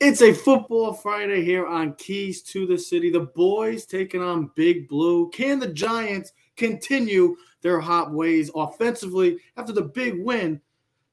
[0.00, 3.10] It's a football Friday here on Keys to the City.
[3.10, 5.28] The boys taking on Big Blue.
[5.30, 10.60] Can the Giants continue their hot ways offensively after the big win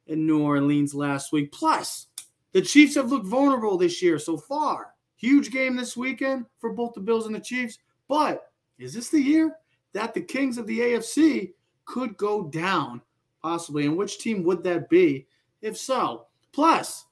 [0.05, 1.51] in New Orleans last week?
[1.51, 2.07] Plus,
[2.51, 4.93] the Chiefs have looked vulnerable this year so far.
[5.15, 7.79] Huge game this weekend for both the Bills and the Chiefs.
[8.07, 9.55] But is this the year
[9.93, 11.53] that the Kings of the AFC
[11.85, 13.01] could go down?
[13.41, 13.87] Possibly.
[13.87, 15.25] And which team would that be?
[15.63, 17.05] If so, plus,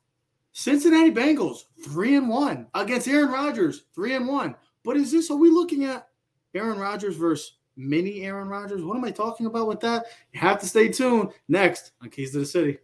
[0.55, 4.55] Cincinnati Bengals, three and one against Aaron Rodgers, three and one.
[4.83, 6.07] But is this, are we looking at
[6.53, 8.83] Aaron Rodgers versus mini Aaron Rodgers?
[8.83, 10.05] What am I talking about with that?
[10.31, 12.77] You have to stay tuned next on Keys to the City.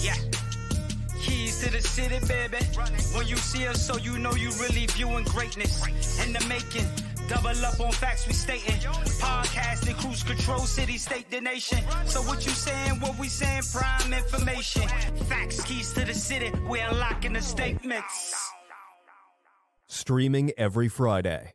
[0.00, 0.16] Yeah.
[1.20, 2.56] Keys to the city, baby.
[3.14, 5.84] When you see us, so you know you really viewing greatness
[6.24, 6.88] in the making.
[7.28, 8.74] Double up on facts we stating.
[9.20, 11.78] Podcasting, cruise control, city, state, the nation.
[12.06, 14.88] So what you saying, what we saying, prime information.
[15.28, 18.50] Facts, keys to the city, we unlocking the statements.
[19.86, 21.54] Streaming every Friday.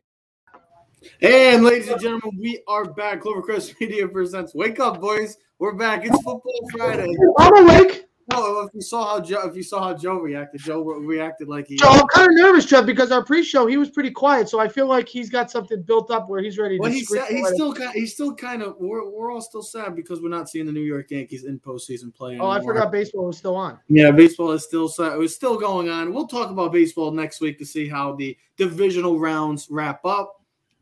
[1.22, 3.22] And ladies and gentlemen, we are back.
[3.22, 5.36] Clovercrest Media presents Wake Up Boys.
[5.58, 6.04] We're back.
[6.04, 7.14] It's Football Friday.
[7.38, 8.07] I'm awake.
[8.30, 11.66] Oh, if you saw how Joe, if you saw how Joe reacted, Joe reacted like
[11.66, 11.78] he.
[11.78, 14.68] So I'm kind of nervous, Jeff, because our pre-show he was pretty quiet, so I
[14.68, 16.78] feel like he's got something built up where he's ready.
[16.78, 17.92] Well, to he's sad, he's still kind.
[17.94, 18.76] He's still kind of.
[18.78, 22.14] We're, we're all still sad because we're not seeing the New York Yankees in postseason
[22.14, 22.38] play.
[22.38, 23.78] Oh, I forgot baseball was still on.
[23.88, 25.14] Yeah, baseball is still sad.
[25.14, 26.12] It was still going on.
[26.12, 30.37] We'll talk about baseball next week to see how the divisional rounds wrap up.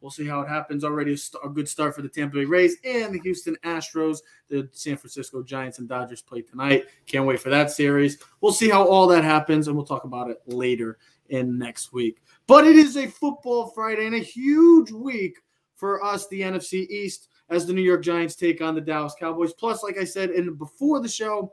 [0.06, 0.84] We'll see how it happens.
[0.84, 4.18] Already a, st- a good start for the Tampa Bay Rays and the Houston Astros.
[4.48, 6.84] The San Francisco Giants and Dodgers play tonight.
[7.08, 8.18] Can't wait for that series.
[8.40, 10.98] We'll see how all that happens, and we'll talk about it later
[11.30, 12.22] in next week.
[12.46, 15.40] But it is a football Friday and a huge week
[15.74, 19.54] for us, the NFC East, as the New York Giants take on the Dallas Cowboys.
[19.54, 21.52] Plus, like I said in before the show,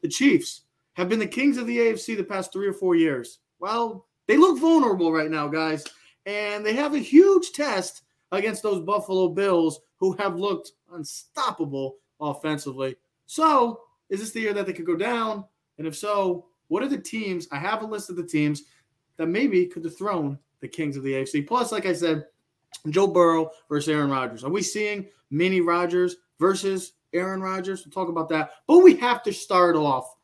[0.00, 0.62] the Chiefs
[0.94, 3.38] have been the kings of the AFC the past three or four years.
[3.60, 5.84] Well, they look vulnerable right now, guys
[6.26, 12.96] and they have a huge test against those Buffalo Bills who have looked unstoppable offensively.
[13.26, 15.44] So, is this the year that they could go down?
[15.78, 17.48] And if so, what are the teams?
[17.52, 18.64] I have a list of the teams
[19.16, 21.46] that maybe could dethrone the Kings of the AFC.
[21.46, 22.26] Plus, like I said,
[22.90, 24.44] Joe Burrow versus Aaron Rodgers.
[24.44, 27.84] Are we seeing mini Rodgers versus Aaron Rodgers?
[27.84, 28.50] We'll talk about that.
[28.66, 30.16] But we have to start off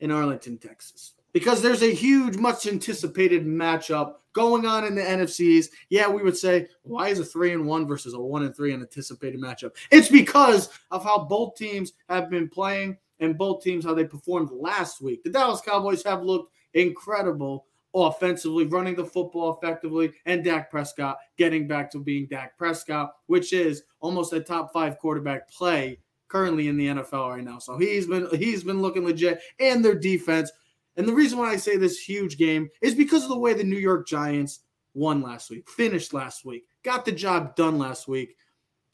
[0.00, 5.66] in Arlington, Texas because there's a huge, much anticipated matchup going on in the NFCs.
[5.88, 8.72] Yeah, we would say, why is a three and one versus a one and three
[8.74, 9.76] an anticipated matchup?
[9.92, 14.50] It's because of how both teams have been playing and both teams how they performed
[14.50, 15.22] last week.
[15.22, 21.68] The Dallas Cowboys have looked incredible offensively, running the football effectively, and Dak Prescott getting
[21.68, 26.76] back to being Dak Prescott, which is almost a top five quarterback play currently in
[26.76, 27.60] the NFL right now.
[27.60, 30.50] So he's been he's been looking legit, and their defense
[30.98, 33.62] and the reason why I say this huge game is because of the way the
[33.62, 34.60] New York Giants
[34.94, 38.36] won last week, finished last week, got the job done last week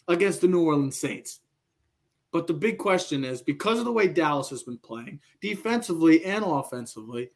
[0.07, 1.41] against the New Orleans Saints.
[2.31, 6.45] But the big question is because of the way Dallas has been playing, defensively and
[6.45, 7.31] offensively,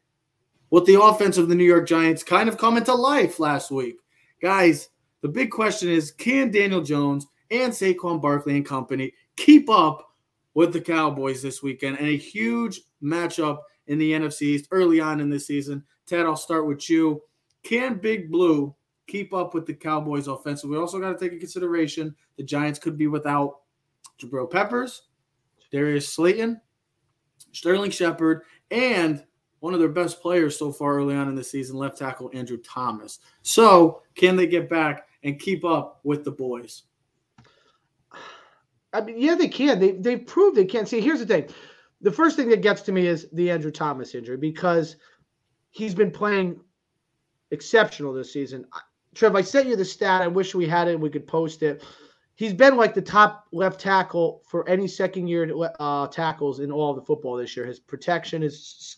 [0.69, 3.97] what the offense of the New York Giants kind of come into life last week.
[4.39, 4.89] Guys,
[5.21, 10.13] the big question is can Daniel Jones and Saquon Barkley and company keep up
[10.53, 11.97] with the Cowboys this weekend?
[11.97, 15.83] And a huge matchup in the NFC East early on in this season.
[16.05, 17.21] Ted, I'll start with you.
[17.63, 18.73] Can Big Blue
[19.07, 20.77] keep up with the Cowboys offensively?
[20.77, 23.57] We also got to take into consideration the Giants could be without
[24.21, 25.01] Jabril Peppers,
[25.71, 26.61] Darius Slayton,
[27.51, 29.23] Sterling Shepard, and
[29.59, 32.57] one of their best players so far early on in the season, left tackle Andrew
[32.57, 33.19] Thomas.
[33.41, 36.83] So, can they get back and keep up with the boys?
[38.93, 39.79] I mean, yeah, they can.
[39.79, 40.85] They they proved they can.
[40.85, 41.49] See, here's the thing:
[42.01, 44.95] the first thing that gets to me is the Andrew Thomas injury because
[45.71, 46.59] he's been playing
[47.51, 48.65] exceptional this season.
[49.15, 50.21] Trev, I sent you the stat.
[50.21, 50.99] I wish we had it.
[50.99, 51.83] We could post it.
[52.35, 56.91] He's been like the top left tackle for any second year uh, tackles in all
[56.91, 57.65] of the football this year.
[57.65, 58.97] His protection is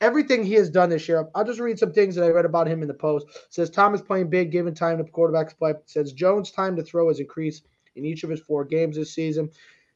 [0.00, 1.28] everything he has done this year.
[1.34, 3.26] I'll just read some things that I read about him in the post.
[3.28, 5.72] It says Thomas playing big, given time to quarterbacks play.
[5.72, 9.12] It says Jones' time to throw has increased in each of his four games this
[9.12, 9.50] season.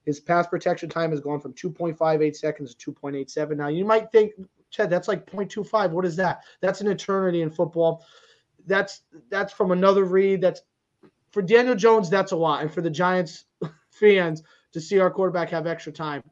[0.07, 3.57] His pass protection time has gone from 2.58 seconds to 2.87.
[3.57, 4.33] Now, you might think,
[4.71, 5.91] Chad, that's like 0.25.
[5.91, 6.45] What is that?
[6.61, 8.07] That's an eternity in football.
[8.67, 10.41] That's that's from another read.
[10.41, 10.63] That's
[11.33, 12.63] for Daniel Jones, that's a lot.
[12.63, 13.45] And for the Giants
[13.91, 14.43] fans
[14.73, 16.23] to see our quarterback have extra time,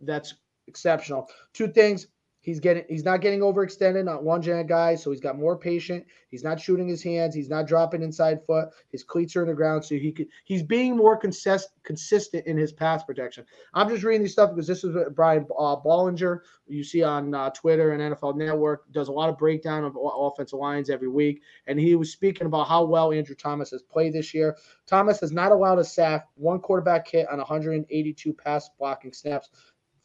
[0.00, 0.34] that's
[0.66, 1.28] exceptional.
[1.52, 2.08] Two things.
[2.46, 6.06] He's getting he's not getting overextended, not lunging at guys, so he's got more patient.
[6.28, 8.68] He's not shooting his hands, he's not dropping inside foot.
[8.92, 12.56] His cleats are in the ground, so he could he's being more consist, consistent in
[12.56, 13.44] his pass protection.
[13.74, 17.34] I'm just reading these stuff because this is what Brian uh, Baldinger you see on
[17.34, 21.42] uh, Twitter and NFL Network does a lot of breakdown of offensive lines every week,
[21.66, 24.56] and he was speaking about how well Andrew Thomas has played this year.
[24.86, 29.50] Thomas has not allowed a sack, one quarterback hit on 182 pass blocking snaps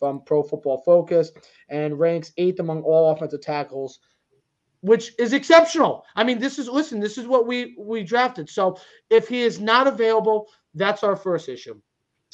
[0.02, 1.32] from Pro Football Focus
[1.70, 4.00] and ranks eighth among all offensive tackles,
[4.82, 6.04] which is exceptional.
[6.16, 8.50] I mean, this is listen, this is what we we drafted.
[8.50, 8.78] So
[9.12, 11.80] if he is not available, that's our first issue.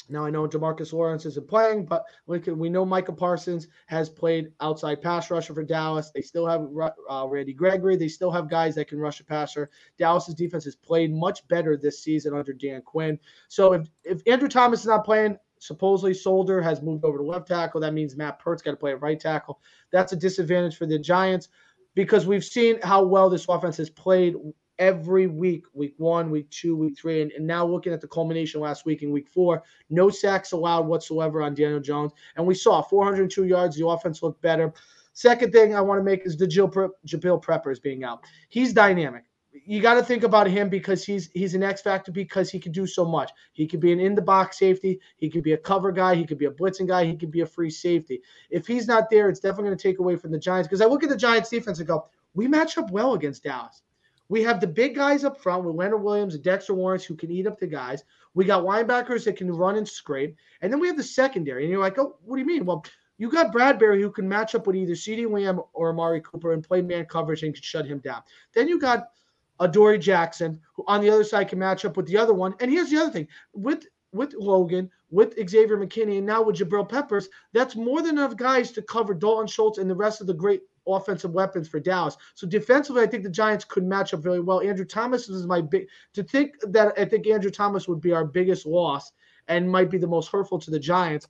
[0.08, 4.08] Now I know DeMarcus Lawrence isn't playing, but we can, we know Micah Parsons has
[4.08, 6.10] played outside pass rusher for Dallas.
[6.14, 6.66] They still have
[7.10, 7.96] uh, Randy Gregory.
[7.96, 9.68] They still have guys that can rush a passer.
[9.98, 13.18] Dallas's defense has played much better this season under Dan Quinn.
[13.48, 17.48] So if if Andrew Thomas is not playing, supposedly Solder has moved over to left
[17.48, 17.80] tackle.
[17.80, 19.60] That means Matt Peart's got to play at right tackle.
[19.90, 21.48] That's a disadvantage for the Giants
[21.94, 24.36] because we've seen how well this offense has played
[24.78, 28.60] every week, week one, week two, week three, and, and now looking at the culmination
[28.60, 32.12] last week in week four, no sacks allowed whatsoever on Daniel Jones.
[32.36, 33.76] And we saw 402 yards.
[33.76, 34.72] The offense looked better.
[35.12, 38.22] Second thing I want to make is the Jill Pre- Jabril Peppers being out.
[38.48, 39.24] He's dynamic
[39.66, 42.72] you got to think about him because he's he's an X factor because he can
[42.72, 43.30] do so much.
[43.52, 46.24] He could be an in the box safety, he could be a cover guy, he
[46.24, 48.22] could be a blitzing guy, he could be a free safety.
[48.50, 50.86] If he's not there, it's definitely going to take away from the Giants because I
[50.86, 53.82] look at the Giants defense and go, we match up well against Dallas.
[54.28, 57.30] We have the big guys up front with Leonard Williams and Dexter Lawrence who can
[57.30, 58.04] eat up the guys.
[58.34, 61.64] We got linebackers that can run and scrape, and then we have the secondary.
[61.64, 62.66] And you're like, oh, what do you mean?
[62.66, 62.84] Well,
[63.18, 66.62] you got Bradberry who can match up with either CeeDee Lamb or Amari Cooper and
[66.62, 68.22] play man coverage and can shut him down.
[68.54, 69.08] Then you got
[69.60, 72.54] Adoree Jackson, who on the other side can match up with the other one.
[72.60, 76.88] And here's the other thing with with Logan, with Xavier McKinney, and now with Jabril
[76.88, 80.34] Peppers, that's more than enough guys to cover Dalton Schultz and the rest of the
[80.34, 82.16] great offensive weapons for Dallas.
[82.34, 84.60] So defensively, I think the Giants could match up very well.
[84.60, 88.24] Andrew Thomas is my big to think that I think Andrew Thomas would be our
[88.24, 89.12] biggest loss
[89.48, 91.28] and might be the most hurtful to the Giants.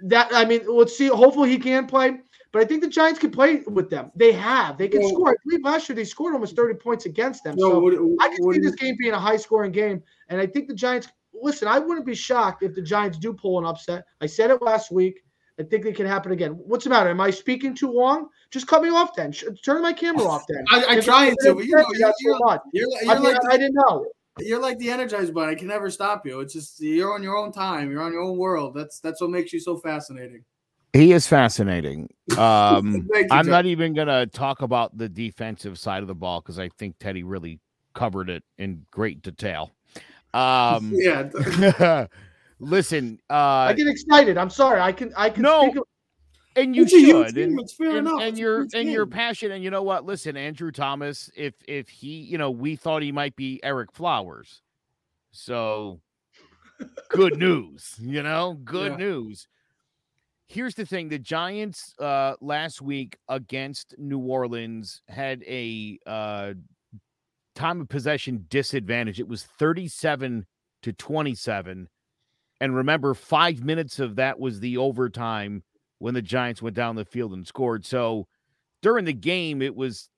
[0.00, 1.08] That I mean, let's see.
[1.08, 2.20] Hopefully, he can play.
[2.52, 4.12] But I think the Giants can play with them.
[4.14, 4.76] They have.
[4.76, 5.30] They can well, score.
[5.30, 7.58] I believe last year they scored almost 30 points against them.
[7.58, 10.02] so what, what, I can see this game being a high scoring game.
[10.28, 13.58] And I think the Giants, listen, I wouldn't be shocked if the Giants do pull
[13.58, 14.04] an upset.
[14.20, 15.22] I said it last week.
[15.58, 16.52] I think it can happen again.
[16.52, 17.10] What's the matter?
[17.10, 18.28] Am I speaking too long?
[18.50, 19.32] Just cut me off then.
[19.64, 20.64] Turn my camera off then.
[20.70, 21.48] I, I tried to.
[21.48, 24.06] You know, you're, you're, you're, you're I, like I, I didn't know.
[24.38, 25.52] You're like the Energizer Bunny.
[25.52, 26.40] I can never stop you.
[26.40, 27.90] It's just you're on your own time.
[27.90, 28.74] You're on your own world.
[28.74, 30.44] That's that's what makes you so fascinating.
[30.92, 32.08] He is fascinating.
[32.38, 36.40] Um, you, I'm not even going to talk about the defensive side of the ball
[36.40, 37.60] because I think Teddy really
[37.94, 39.70] covered it in great detail.
[40.32, 42.06] Um, yeah.
[42.58, 44.38] listen, uh, I get excited.
[44.38, 44.80] I'm sorry.
[44.80, 45.12] I can.
[45.14, 45.42] I can.
[45.42, 45.70] No.
[45.70, 45.82] Speak
[46.56, 49.56] and you should, and, and, and you're and you're passionate.
[49.56, 50.06] And you know what?
[50.06, 51.28] Listen, Andrew Thomas.
[51.36, 54.62] If if he, you know, we thought he might be Ereck Flowers,
[55.32, 56.00] so
[57.08, 57.94] good news.
[57.98, 58.98] You know, good yeah.
[58.98, 59.48] news
[60.52, 66.52] here's the thing the giants uh last week against new orleans had a uh
[67.54, 69.20] time of possession disadvantage.
[69.20, 70.46] It was 37
[70.82, 71.88] to 27
[72.60, 75.62] and remember 5 minutes of that was the overtime
[75.98, 77.84] when the giants went down the field and scored.
[77.84, 78.26] So
[78.80, 80.10] during the game it was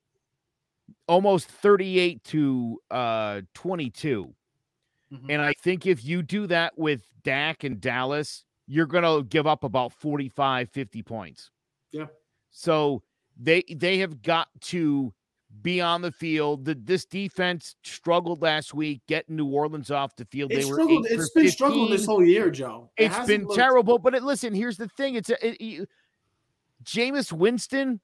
[1.07, 4.35] almost 38 to uh 22
[5.13, 5.31] mm-hmm.
[5.31, 9.47] and i think if you do that with Dak and Dallas you're going to give
[9.47, 11.51] up about 45 50 points.
[11.93, 12.07] Yeah.
[12.51, 13.03] So
[13.37, 15.13] they they have got to
[15.63, 16.65] be on the field.
[16.65, 20.53] The, this defense struggled last week getting New Orleans off the field.
[20.53, 21.03] It they struggled.
[21.03, 21.51] were It's been 15.
[21.51, 22.91] struggling this whole year, Joe.
[22.97, 23.57] It has been looked...
[23.57, 23.99] terrible.
[23.99, 25.89] But it, listen, here's the thing: it's a, it,
[26.85, 28.01] Jameis Winston.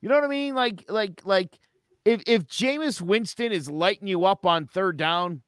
[0.00, 0.54] You know what I mean?
[0.54, 1.58] Like, like, like,
[2.04, 5.42] if if Jameis Winston is lighting you up on third down,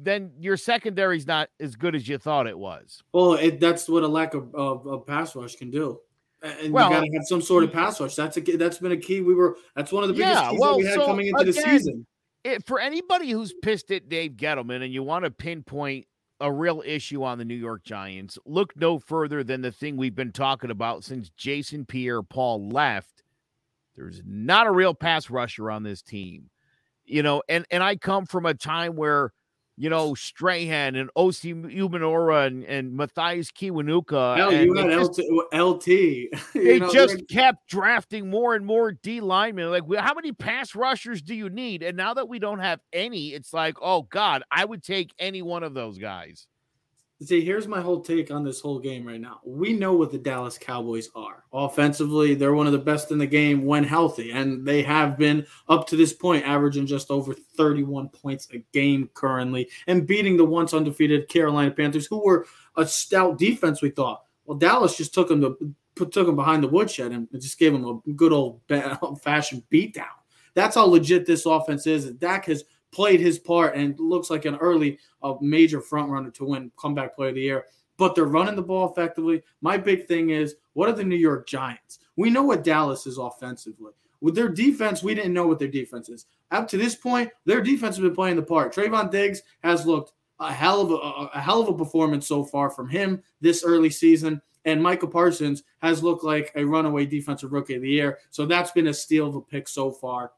[0.00, 3.02] then your secondary's not as good as you thought it was.
[3.12, 6.00] Well, it, that's what a lack of, of, of pass rush can do.
[6.42, 8.14] And well, you got to have some sort of pass rush.
[8.14, 9.20] That's a that's been a key.
[9.20, 11.40] We were that's one of the biggest yeah, keys well, we had so coming into
[11.40, 12.06] again, the season.
[12.44, 16.06] It, for anybody who's pissed at Dave Gettleman and you want to pinpoint
[16.40, 20.14] a real issue on the New York Giants, look no further than the thing we've
[20.14, 23.24] been talking about since Jason Pierre-Paul left.
[23.96, 26.50] There's not a real pass rusher on this team.
[27.04, 29.32] You know, and and I come from a time where
[29.78, 34.36] you know, Strahan and Osi Umenyiora and, and Mathias Kiwanuka.
[34.36, 35.54] Hell, you had just, LT.
[35.54, 35.86] LT.
[36.54, 39.70] they know, just kept drafting more and more D linemen.
[39.70, 41.84] Like, how many pass rushers do you need?
[41.84, 45.42] And now that we don't have any, it's like, oh God, I would take any
[45.42, 46.48] one of those guys.
[47.20, 49.40] See, here's my whole take on this whole game right now.
[49.44, 51.42] We know what the Dallas Cowboys are.
[51.52, 55.44] Offensively, they're one of the best in the game when healthy, and they have been
[55.68, 60.44] up to this point averaging just over 31 points a game currently and beating the
[60.44, 62.46] once undefeated Carolina Panthers, who were
[62.76, 64.22] a stout defense, we thought.
[64.44, 67.84] Well, Dallas just took them to took them behind the woodshed and just gave them
[67.84, 68.60] a good old
[69.22, 70.04] fashioned beatdown.
[70.54, 72.12] That's how legit this offense is.
[72.12, 76.44] Dak has– played his part and looks like an early uh, major front runner to
[76.44, 77.64] win comeback player of the year.
[77.96, 79.42] But they're running the ball effectively.
[79.60, 81.98] My big thing is what are the New York Giants?
[82.16, 83.92] We know what Dallas is offensively.
[84.20, 86.26] With their defense, we didn't know what their defense is.
[86.50, 88.74] Up to this point, their defense has been playing the part.
[88.74, 92.70] Trevon Diggs has looked a hell of a, a hell of a performance so far
[92.70, 94.40] from him this early season.
[94.64, 98.18] And Michael Parsons has looked like a runaway defensive rookie of the year.
[98.30, 100.32] So that's been a steal of a pick so far.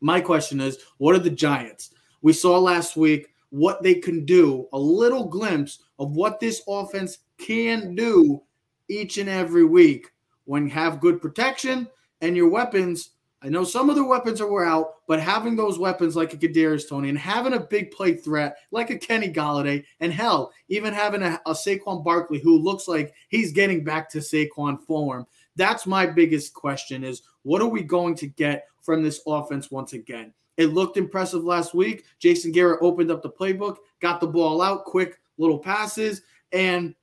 [0.00, 1.90] My question is, what are the Giants?
[2.22, 7.18] We saw last week what they can do, a little glimpse of what this offense
[7.38, 8.42] can do
[8.88, 10.12] each and every week
[10.44, 11.88] when you have good protection
[12.20, 13.10] and your weapons.
[13.40, 16.88] I know some of the weapons are out, but having those weapons like a Kadarius
[16.88, 21.22] Toney and having a big play threat like a Kenny Golladay, and hell, even having
[21.22, 25.26] a, a Saquon Barkley who looks like he's getting back to Saquon form.
[25.58, 29.92] That's my biggest question: is what are we going to get from this offense once
[29.92, 30.32] again.
[30.56, 32.06] It looked impressive last week.
[32.18, 36.22] Jason Garrett opened up the playbook, got the ball out, quick little passes,
[36.52, 36.94] and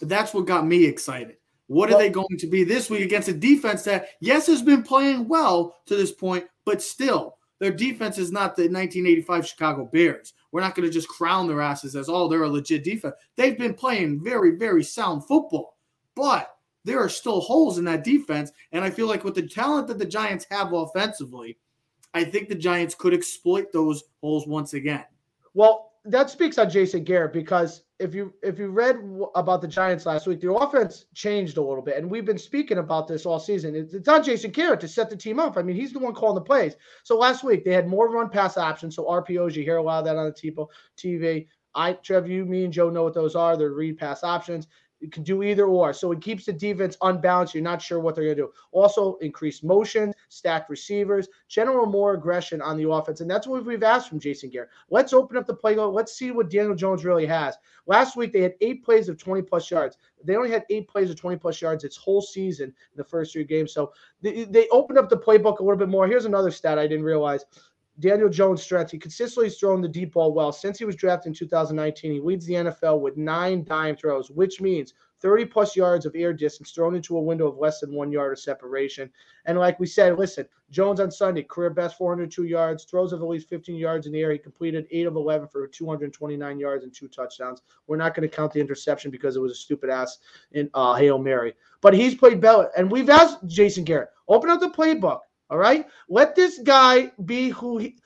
[0.00, 1.38] that's what got me excited.
[1.66, 4.84] What are they going to be this week against a defense that, yes, has been
[4.84, 10.34] playing well to this point, but still, their defense is not the 1985 Chicago Bears.
[10.52, 13.16] We're not going to just crown their asses as, oh, they're a legit defense.
[13.34, 15.78] They've been playing very, very sound football,
[16.14, 16.53] but
[16.84, 18.52] there are still holes in that defense.
[18.72, 21.58] And I feel like with the talent that the Giants have offensively,
[22.12, 25.04] I think the Giants could exploit those holes once again.
[25.54, 28.98] Well, that speaks on Jason Garrett because if you if you read
[29.34, 32.78] about the Giants last week, the offense changed a little bit, and we've been speaking
[32.78, 33.74] about this all season.
[33.74, 35.56] It's, on Jason Garrett to set the team up.
[35.56, 36.74] I mean, he's the one calling the plays.
[37.04, 39.54] So last week they had more run pass options, so RPOs.
[39.54, 41.46] You hear a lot of that on the TV.
[41.76, 43.56] I, Trev, you, me, and Joe know what those are.
[43.56, 44.68] They're read pass options.
[45.04, 45.92] You can do either or.
[45.92, 47.52] So it keeps the defense unbalanced.
[47.52, 48.52] You're not sure what they're going to do.
[48.72, 53.20] Also, increase motion, stack receivers, general more aggression on the offense.
[53.20, 54.70] And that's what we've asked from Jason Garrett.
[54.88, 55.76] Let's open up the play.
[55.76, 57.54] Let's see what Daniel Jones really has.
[57.86, 59.98] Last week, they had eight plays of 20 plus yards.
[60.24, 63.34] They only had eight plays of 20 plus yards its whole season in the first
[63.34, 63.74] three games.
[63.74, 63.92] So
[64.22, 66.06] they, they opened up the playbook a little bit more.
[66.06, 67.44] Here's another stat I didn't realize.
[68.00, 68.92] Daniel Jones' strengths.
[68.92, 70.52] He consistently has thrown the deep ball well.
[70.52, 74.60] Since he was drafted in 2019, he leads the NFL with nine dime throws, which
[74.60, 78.12] means 30 plus yards of air distance thrown into a window of less than one
[78.12, 79.10] yard of separation.
[79.46, 83.28] And like we said, listen, Jones on Sunday, career best 402 yards, throws of at
[83.28, 84.32] least 15 yards in the air.
[84.32, 87.62] He completed 8 of 11 for 229 yards and two touchdowns.
[87.86, 90.18] We're not going to count the interception because it was a stupid ass
[90.52, 91.54] in uh, Hail Mary.
[91.80, 92.70] But he's played better.
[92.76, 95.20] And we've asked Jason Garrett, open up the playbook.
[95.50, 95.86] All right.
[96.08, 97.96] Let this guy be who he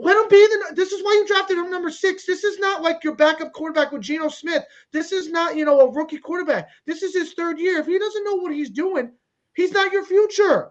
[0.00, 2.24] let him be the this is why you drafted him number six.
[2.24, 4.62] This is not like your backup quarterback with Geno Smith.
[4.92, 6.68] This is not, you know, a rookie quarterback.
[6.86, 7.80] This is his third year.
[7.80, 9.10] If he doesn't know what he's doing,
[9.54, 10.70] he's not your future.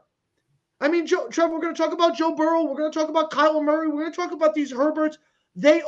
[0.79, 2.63] I mean, Joe, Trevor, we're going to talk about Joe Burrow.
[2.63, 3.87] We're going to talk about Kyler Murray.
[3.89, 5.17] We're going to talk about these Herberts.
[5.55, 5.81] They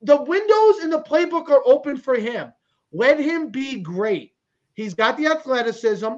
[0.00, 2.52] the windows in the playbook are open for him.
[2.92, 4.32] Let him be great.
[4.72, 6.08] He's got the athleticism.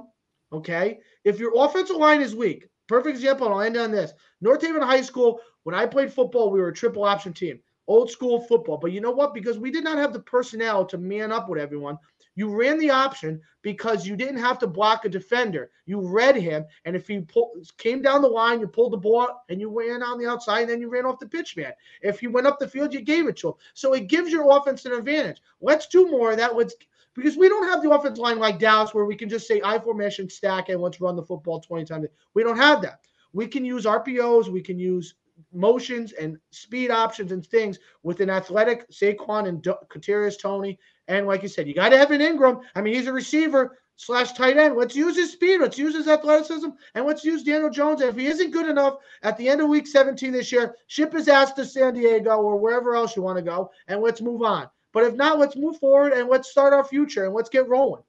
[0.52, 1.00] Okay.
[1.24, 4.12] If your offensive line is weak, Perfect example, and I'll end on this.
[4.40, 8.10] North Haven High School, when I played football, we were a triple option team, old
[8.10, 8.78] school football.
[8.78, 9.32] But you know what?
[9.32, 12.00] Because we did not have the personnel to man up with everyone,
[12.34, 15.70] you ran the option because you didn't have to block a defender.
[15.86, 19.40] You read him, and if he pull, came down the line, you pulled the ball
[19.48, 21.72] and you ran on the outside, and then you ran off the pitch man.
[22.02, 23.54] If he went up the field, you gave it to him.
[23.74, 25.40] So it gives your offense an advantage.
[25.60, 26.56] Let's do more of that.
[26.56, 26.74] Let's
[27.20, 29.78] because we don't have the offense line like Dallas where we can just say I
[29.78, 32.06] formation, stack, and let's run the football 20 times.
[32.34, 33.00] We don't have that.
[33.32, 35.14] We can use RPOs, we can use
[35.52, 40.78] motions and speed options and things with an athletic Saquon and Kadarius Toney.
[41.08, 42.62] And like you said, you got to Evan Engram.
[42.74, 44.76] I mean, he's a receiver slash tight end.
[44.76, 45.60] Let's use his speed.
[45.60, 46.68] Let's use his athleticism.
[46.94, 48.00] And let's use Daniel Jones.
[48.00, 51.12] And if he isn't good enough at the end of week 17 this year, ship
[51.12, 53.70] his ass to San Diego or wherever else you want to go.
[53.88, 54.68] And let's move on.
[54.92, 58.02] But if not, let's move forward and let's start our future and let's get rolling.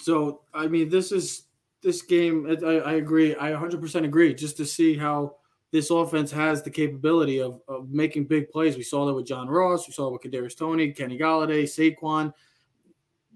[0.00, 1.44] So, I mean, this is
[1.82, 2.46] this game.
[2.64, 3.36] I, I agree.
[3.36, 4.34] I 100% agree.
[4.34, 5.36] Just to see how
[5.72, 8.76] this offense has the capability of, of making big plays.
[8.76, 9.86] We saw that with John Ross.
[9.86, 12.32] We saw it with Kadarius Toney, Kenny Golladay, Saquon.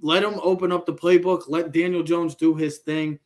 [0.00, 1.44] Let them open up the playbook.
[1.49, 3.18] Let Daniel Jones do his thing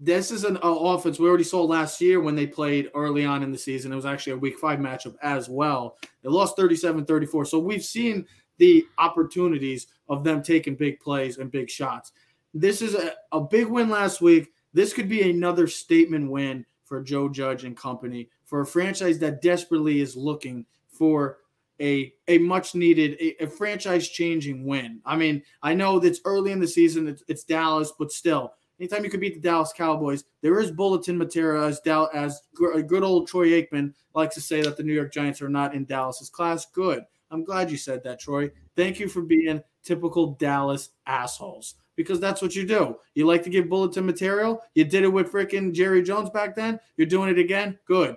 [0.00, 3.42] this is an uh, offense we already saw last year when they played early on
[3.42, 3.92] in the season.
[3.92, 5.96] It was actually a week five matchup as well.
[6.22, 7.44] They lost 37 34.
[7.46, 8.26] So we've seen
[8.58, 12.12] the opportunities of them taking big plays and big shots.
[12.54, 14.52] This is a, a big win last week.
[14.72, 19.42] This could be another statement win for Joe Judge and company for a franchise that
[19.42, 21.38] desperately is looking for
[21.80, 25.00] a a much needed a, a franchise changing win.
[25.04, 27.08] I mean, I know that's early in the season.
[27.08, 31.16] It's, it's, Dallas, but still, anytime you could beat the Dallas Cowboys, there is bulletin
[31.18, 35.12] material as Dal as good old Troy Aikman likes to say that the New York
[35.12, 36.66] Giants are not in Dallas's class.
[36.66, 37.04] Good.
[37.30, 38.50] I'm glad you said that, Troy.
[38.74, 42.96] Thank you for being typical Dallas assholes because that's what you do.
[43.14, 44.62] You like to give bulletin material.
[44.74, 46.80] You did it with freaking Jerry Jones back then.
[46.96, 47.78] You're doing it again.
[47.86, 48.16] Good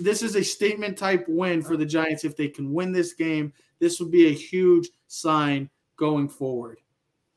[0.00, 2.24] this is a statement type win for the Giants.
[2.24, 6.78] If they can win this game, this would be a huge sign going forward.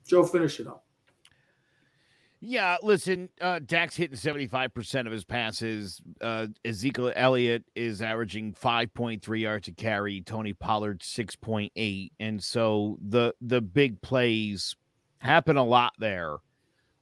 [0.05, 0.82] Joe, finish it up.
[2.45, 6.01] Yeah, listen, uh, Dak's hitting 75% of his passes.
[6.19, 10.19] Uh, Ezekiel Elliott is averaging 5.3 yards to carry.
[10.19, 12.11] Tony Pollard 6.8.
[12.19, 14.75] And so the the big plays
[15.19, 16.35] happen a lot there.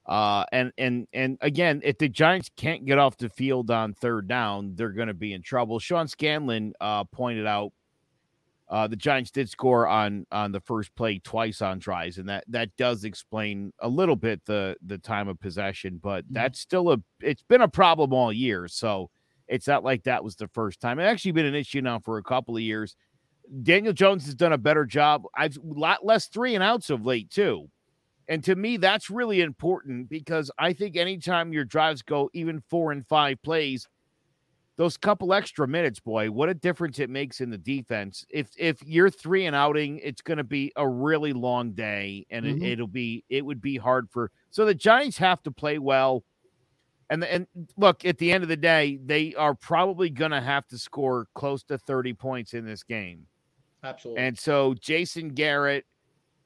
[0.06, 4.28] Uh, and and and again, if the Giants can't get off the field on third
[4.28, 5.80] down, they're going to be in trouble.
[5.80, 7.72] Sean Scanlon uh, pointed out
[8.72, 12.44] uh, the Giants did score on on the first play twice on drives, and that
[12.48, 16.00] that does explain a little bit the the time of possession.
[16.02, 16.34] But mm-hmm.
[16.34, 19.10] that's still a it's been a problem all year, so
[19.46, 20.98] it's not like that was the first time.
[20.98, 22.96] It's actually been an issue now for a couple of years.
[23.62, 25.24] Daniel Jones has done a better job.
[25.36, 27.68] I've a lot less three and outs of late too.
[28.26, 32.90] And to me, that's really important because I think anytime your drives go even four
[32.90, 33.86] and five plays,
[34.76, 38.24] those couple extra minutes, boy, what a difference it makes in the defense.
[38.30, 42.46] If if you're three and outing, it's going to be a really long day, and
[42.46, 42.64] mm-hmm.
[42.64, 44.30] it, will be it would be hard for.
[44.50, 46.24] So the Giants have to play well,
[47.10, 50.66] and and look at the end of the day, they are probably going to have
[50.68, 53.26] to score close to thirty points in this game.
[53.84, 54.22] Absolutely.
[54.22, 55.84] And so Jason Garrett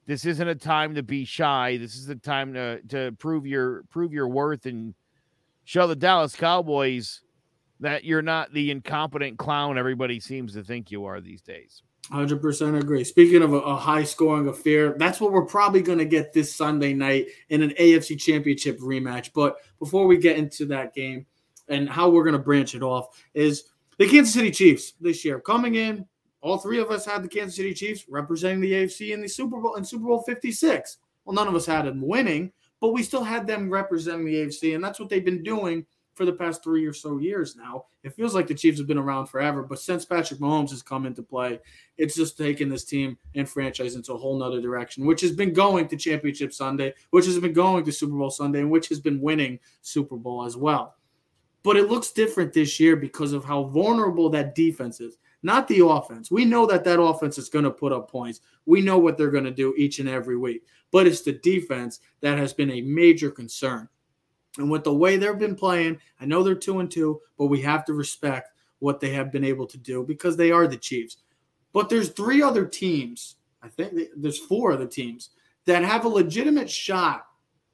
[0.06, 1.76] this isn't a time to be shy.
[1.76, 4.94] This is a time to to prove your prove your worth and
[5.64, 7.22] show the Dallas Cowboys
[7.80, 11.82] that you're not the incompetent clown everybody seems to think you are these days.
[12.10, 13.02] 100% agree.
[13.02, 16.54] Speaking of a, a high scoring affair, that's what we're probably going to get this
[16.54, 19.30] Sunday night in an AFC championship rematch.
[19.34, 21.26] But before we get into that game
[21.68, 23.64] and how we're going to branch it off, is
[23.98, 26.06] the Kansas City Chiefs this year coming in
[26.46, 29.60] all three of us had the Kansas City Chiefs representing the AFC in the Super
[29.60, 30.98] Bowl in Super Bowl 56.
[31.24, 34.76] Well, none of us had them winning, but we still had them representing the AFC,
[34.76, 35.84] and that's what they've been doing
[36.16, 37.84] for the past three or so years now.
[38.02, 41.04] It feels like the Chiefs have been around forever, but since Patrick Mahomes has come
[41.04, 41.60] into play,
[41.98, 45.52] it's just taken this team and franchise into a whole nother direction, which has been
[45.52, 48.98] going to Championship Sunday, which has been going to Super Bowl Sunday, and which has
[48.98, 50.96] been winning Super Bowl as well.
[51.62, 55.86] But it looks different this year because of how vulnerable that defense is not the
[55.86, 56.30] offense.
[56.30, 58.40] We know that that offense is going to put up points.
[58.64, 62.00] We know what they're going to do each and every week, but it's the defense
[62.20, 63.88] that has been a major concern.
[64.58, 67.60] And with the way they've been playing, I know they're two and two, but we
[67.62, 71.18] have to respect what they have been able to do because they are the Chiefs.
[71.72, 73.36] But there's three other teams.
[73.62, 75.30] I think there's four other teams
[75.66, 77.26] that have a legitimate shot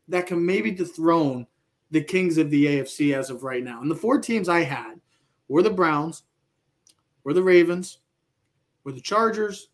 [0.08, 1.46] that can maybe dethrone
[1.90, 3.80] the kings of the AFC as of right now.
[3.82, 5.00] And the four teams I had
[5.48, 6.22] were the Browns,
[7.22, 7.98] were the Ravens,
[8.84, 9.68] were the Chargers,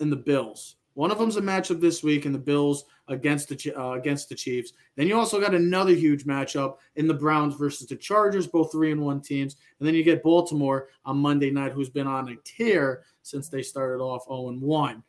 [0.00, 0.76] and the Bills.
[0.96, 4.34] One of them's a matchup this week, in the Bills against the uh, against the
[4.34, 4.72] Chiefs.
[4.96, 8.92] Then you also got another huge matchup in the Browns versus the Chargers, both three
[8.92, 9.56] and one teams.
[9.78, 13.60] And then you get Baltimore on Monday night, who's been on a tear since they
[13.60, 15.02] started off 0 and 1.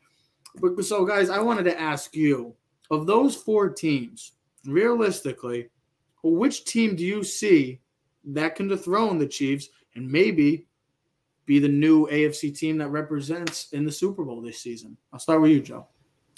[0.60, 2.54] But so, guys, I wanted to ask you
[2.90, 4.32] of those four teams,
[4.66, 5.70] realistically,
[6.22, 7.80] which team do you see
[8.24, 10.66] that can dethrone the Chiefs and maybe
[11.48, 14.96] be the new AFC team that represents in the Super Bowl this season.
[15.12, 15.86] I'll start with you, Joe.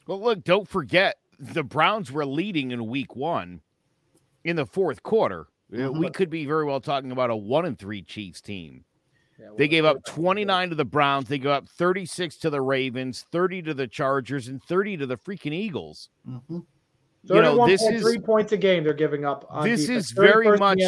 [0.07, 3.61] Well, look, don't forget the Browns were leading in week one
[4.45, 5.49] in the fourth quarter.
[5.73, 5.99] Mm-hmm.
[5.99, 8.85] We could be very well talking about a one and three Chiefs team.
[9.39, 11.29] Yeah, they gave up 29 to the Browns.
[11.29, 15.17] They go up 36 to the Ravens, 30 to the Chargers, and 30 to the
[15.17, 16.09] freaking Eagles.
[16.29, 16.59] Mm-hmm.
[17.25, 19.47] You know, this is three points a game they're giving up.
[19.65, 20.07] this defense.
[20.07, 20.79] is very much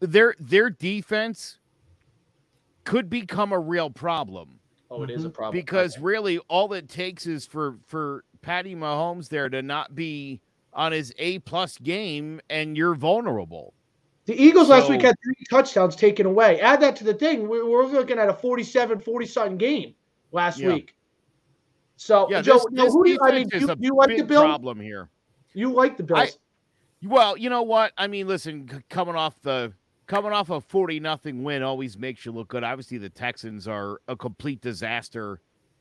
[0.00, 1.58] their their defense
[2.84, 4.60] could become a real problem.
[4.90, 5.16] Oh, it mm-hmm.
[5.16, 5.34] is a mm-hmm.
[5.34, 10.40] problem because really all it takes is for for Patty Mahomes there to not be
[10.72, 13.74] on his A plus game, and you're vulnerable.
[14.26, 16.60] The Eagles so, last week had three touchdowns taken away.
[16.60, 17.46] Add that to the thing.
[17.46, 19.94] We're, we're looking at a 47 40 something game
[20.32, 20.68] last yeah.
[20.68, 20.94] week.
[21.96, 24.44] So, yeah, Joe, this, who do you, I mean, you, you like the Bills?
[24.44, 25.08] problem here.
[25.52, 26.18] You like the Bills?
[26.20, 27.92] I, well, you know what?
[27.96, 29.72] I mean, listen, coming off the
[30.06, 32.64] coming off a 40 nothing win always makes you look good.
[32.64, 35.40] Obviously, the Texans are a complete disaster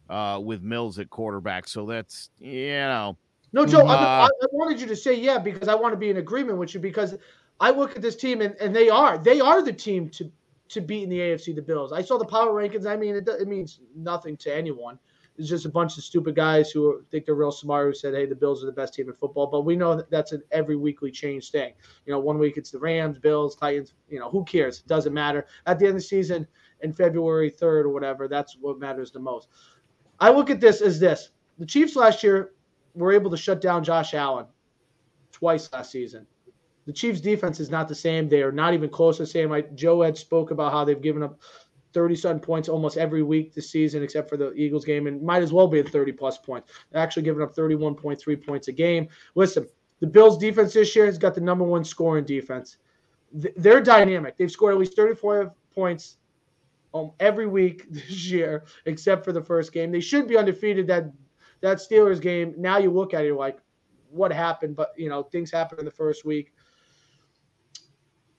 [0.10, 1.68] uh, with Mills at quarterback.
[1.68, 3.18] So that's you know.
[3.52, 6.10] No, Joe, uh, I, I, wanted you to say yeah because I want to be
[6.10, 7.16] in agreement with you because
[7.60, 10.32] I look at this team and, and they are they are the team to
[10.70, 11.94] to beat in the AFC the Bills.
[11.94, 12.88] I saw the power rankings.
[12.88, 14.98] I mean, it, it means nothing to anyone.
[15.38, 18.28] It's just a bunch of stupid guys who think they're real smart who said, "Hey,
[18.28, 20.76] the Bills are the best team in football." But we know that that's an every
[20.76, 21.74] weekly change thing.
[22.06, 23.96] You know, one week it's the Rams, Bills, Titans.
[24.10, 24.80] You know, who cares?
[24.80, 25.48] It doesn't matter.
[25.66, 26.48] At the end of the season,
[26.82, 29.48] in February third or whatever, that's what matters the most.
[30.20, 32.54] I look at this as this: the Chiefs last year
[32.94, 34.46] were able to shut down Josh Allen
[35.32, 36.28] twice last season.
[36.86, 38.28] The Chiefs' defense is not the same.
[38.28, 39.50] They are not even close to the same.
[39.50, 41.40] Like Joe Ed spoke about how they've given up
[41.94, 45.44] 30 something points almost every week this season, except for the Eagles game, and might
[45.44, 46.72] as well be at 30 plus points.
[46.94, 49.08] Actually giving up 31.3 points a game.
[49.36, 49.68] Listen,
[50.00, 52.78] the Bills' defense this year has got the number one scoring defense.
[53.32, 54.38] They're dynamic.
[54.38, 56.18] They've scored at least 34 points
[56.94, 59.92] um, every week this year, except for the first game.
[59.92, 60.88] They should be undefeated.
[60.88, 61.12] That
[61.62, 62.54] that Steelers game.
[62.58, 63.58] Now you look at it, like,
[64.10, 64.76] what happened?
[64.76, 66.54] But you know, things happened in the first week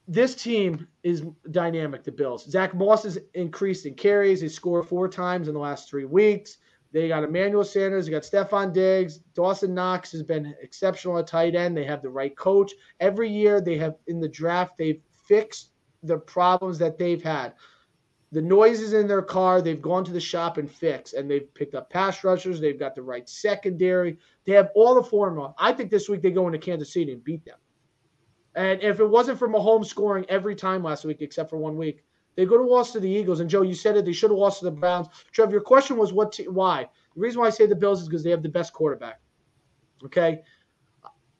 [0.07, 2.49] this team is dynamic, the Bills.
[2.51, 4.41] Zack Moss has increased in carries.
[4.41, 6.59] He scored four times in the last three weeks.
[6.93, 8.07] They got Emmanuel Sanders.
[8.07, 9.19] They got Stefon Diggs.
[9.35, 11.77] Dawson Knox has been exceptional at tight end.
[11.77, 12.73] They have the right coach.
[13.01, 15.71] Every year they have in the draft, they've fixed
[16.03, 17.55] the problems that they've had.
[18.31, 21.75] The noises in their car, they've gone to the shop and fixed, and they've picked
[21.75, 22.61] up pass rushers.
[22.61, 24.19] They've got the right secondary.
[24.45, 25.55] They have all the formula.
[25.59, 27.59] I think this week they go into Kansas City and beat them.
[28.57, 32.05] And if it wasn't for Mahomes scoring every time last week, except for one week,
[32.37, 33.41] they go to loss to the Eagles.
[33.41, 35.09] And Joe, you said it; they should have lost to the Browns.
[35.33, 36.33] Trev, your question was what?
[36.33, 36.89] T- why?
[37.15, 39.21] The reason why I say the Bills is because they have the best quarterback.
[40.05, 40.43] Okay,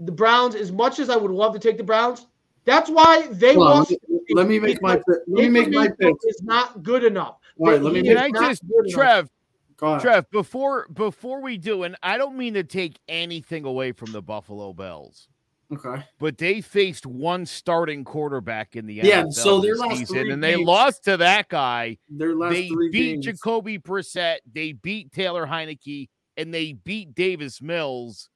[0.01, 0.55] the Browns.
[0.55, 2.27] As much as I would love to take the Browns,
[2.65, 3.95] that's why they well, lost.
[4.31, 6.15] Let me make my let me make my pick.
[6.25, 7.39] Is not good enough.
[7.59, 8.03] All right, let me.
[8.03, 9.31] Can I just Trev?
[9.77, 14.23] Trev, before before we do, and I don't mean to take anything away from the
[14.23, 15.29] Buffalo Bills.
[15.73, 16.05] Okay.
[16.19, 20.43] But they faced one starting quarterback in the yeah, NFL so their last season, and
[20.43, 21.99] they lost to that guy.
[22.09, 23.25] Their last they three beat games.
[23.27, 28.29] Jacoby Brissett, they beat Taylor Heinicke, and they beat Davis Mills.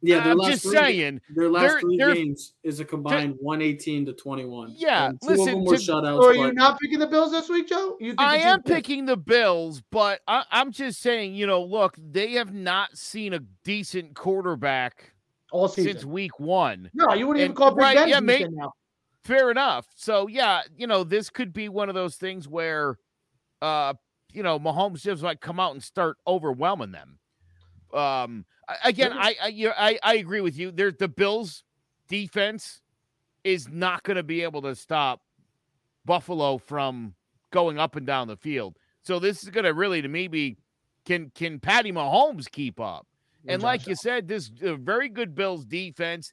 [0.00, 1.20] Yeah, I'm just three, saying.
[1.34, 4.74] Their last they're, 3 they're, games is a combined 118 to 21.
[4.76, 5.40] Yeah, two listen.
[5.40, 7.96] Of them were to, shutouts, so are you not picking the Bills this week, Joe?
[7.98, 11.34] You I am picking the Bills, but I, I'm just saying.
[11.34, 15.12] You know, look, they have not seen a decent quarterback
[15.50, 16.90] all season since week one.
[16.94, 18.72] No, you wouldn't and, even call Big right, Ben yeah, may, now.
[19.24, 19.86] Fair enough.
[19.96, 22.98] So yeah, you know, this could be one of those things where,
[23.60, 23.94] uh,
[24.32, 27.18] you know, Mahomes just like come out and start overwhelming them.
[27.92, 28.44] Um,
[28.84, 30.70] again, I I you know, I, I agree with you.
[30.70, 31.64] There, the Bills'
[32.08, 32.80] defense
[33.44, 35.22] is not going to be able to stop
[36.04, 37.14] Buffalo from
[37.50, 38.76] going up and down the field.
[39.02, 40.56] So this is going to really, to me, be
[41.04, 43.06] can can Patty Mahomes keep up?
[43.46, 46.32] And like you said, this uh, very good Bills defense,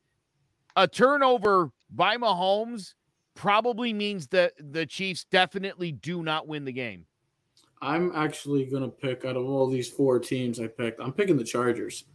[0.75, 2.93] a turnover by Mahomes
[3.35, 7.05] probably means that the Chiefs definitely do not win the game.
[7.81, 11.43] I'm actually to pick out of all these four teams I picked, I'm picking the
[11.43, 12.05] Chargers.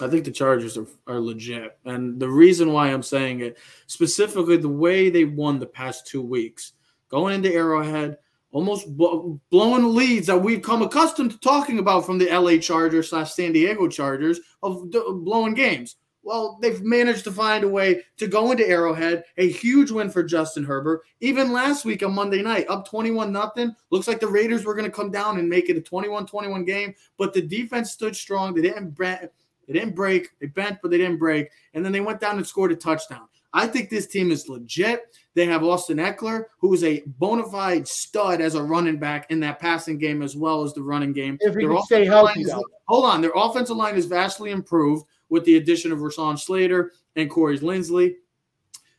[0.00, 1.78] I think the Chargers are, are legit.
[1.84, 6.22] And the reason why I'm saying it, specifically the way they won the past two
[6.22, 6.72] weeks,
[7.08, 8.18] going into Arrowhead,
[8.50, 13.34] almost blowing leads that we've come accustomed to talking about from the LA Chargers slash
[13.34, 15.96] San Diego Chargers of blowing games.
[16.24, 20.22] Well, they've managed to find a way to go into Arrowhead, a huge win for
[20.22, 21.02] Justin Herbert.
[21.20, 23.76] Even last week on Monday night, up 21 nothing.
[23.90, 26.94] Looks like the Raiders were going to come down and make it a 21-21 game,
[27.18, 28.54] but the defense stood strong.
[28.54, 30.30] They didn't they didn't break.
[30.40, 31.48] They bent, but they didn't break.
[31.74, 33.28] And then they went down and scored a touchdown.
[33.54, 35.16] I think this team is legit.
[35.34, 39.38] They have Austin Ekeler, who is a bona fide stud as a running back in
[39.40, 41.38] that passing game as well as the running game.
[41.40, 42.54] If he can stay healthy, is,
[42.86, 43.20] hold on.
[43.20, 48.14] Their offensive line is vastly improved with the addition of Rashawn Slater and Corey Linsley.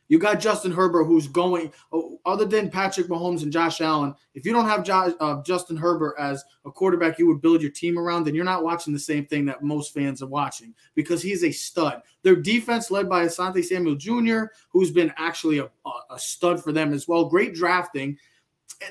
[0.08, 4.14] You got Justin Herbert, who's going, oh, other than Patrick Mahomes and Josh Allen.
[4.34, 7.70] If you don't have Josh, uh, Justin Herbert as a quarterback you would build your
[7.70, 11.22] team around, then you're not watching the same thing that most fans are watching because
[11.22, 12.02] he's a stud.
[12.22, 15.70] Their defense, led by Asante Samuel Jr., who's been actually a,
[16.10, 17.24] a stud for them as well.
[17.24, 18.18] Great drafting.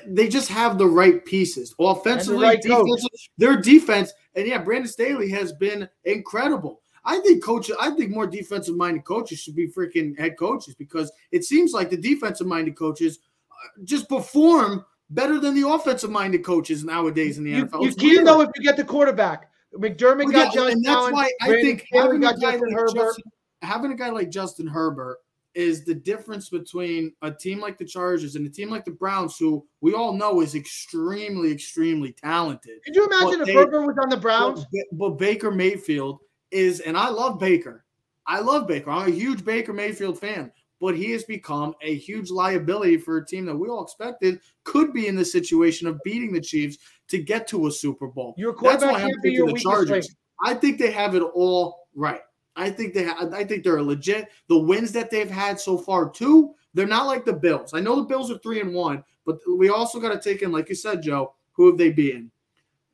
[0.04, 1.76] They just have the right pieces.
[1.78, 6.82] Offensively, the right defense, their defense, and yeah, Brandon Staley has been incredible.
[7.06, 11.10] I think coaches, I think more defensive minded coaches should be freaking head coaches because
[11.30, 16.44] it seems like the defensive minded coaches uh, just perform better than the offensive minded
[16.44, 17.82] coaches nowadays in the you, NFL.
[17.84, 19.50] You can't know if you get the quarterback.
[19.74, 22.94] McDermott well, got yeah, Josh and that's Allen, why I think having a guy like
[22.94, 23.24] Justin,
[23.62, 25.18] having a guy like Justin Herbert
[25.54, 29.38] is the difference between a team like the Chargers and a team like the Browns,
[29.38, 32.82] who we all know is extremely, extremely talented.
[32.84, 34.66] Could you imagine but if Herbert was on the Browns?
[34.72, 37.84] But, but Baker Mayfield is, and I love Baker.
[38.26, 38.90] I love Baker.
[38.90, 43.26] I'm a huge Baker Mayfield fan, but he has become a huge liability for a
[43.26, 46.78] team that we all expected could be in the situation of beating the Chiefs
[47.08, 48.34] to get to a Super Bowl.
[48.36, 50.14] Your quarterback can't be your the Chargers.
[50.44, 52.20] I think they have it all right.
[52.56, 54.28] I think they ha- I think they're legit.
[54.48, 57.74] The wins that they've had so far too, they're not like the Bills.
[57.74, 60.52] I know the Bills are 3 and 1, but we also got to take in
[60.52, 62.30] like you said, Joe, who have they beaten?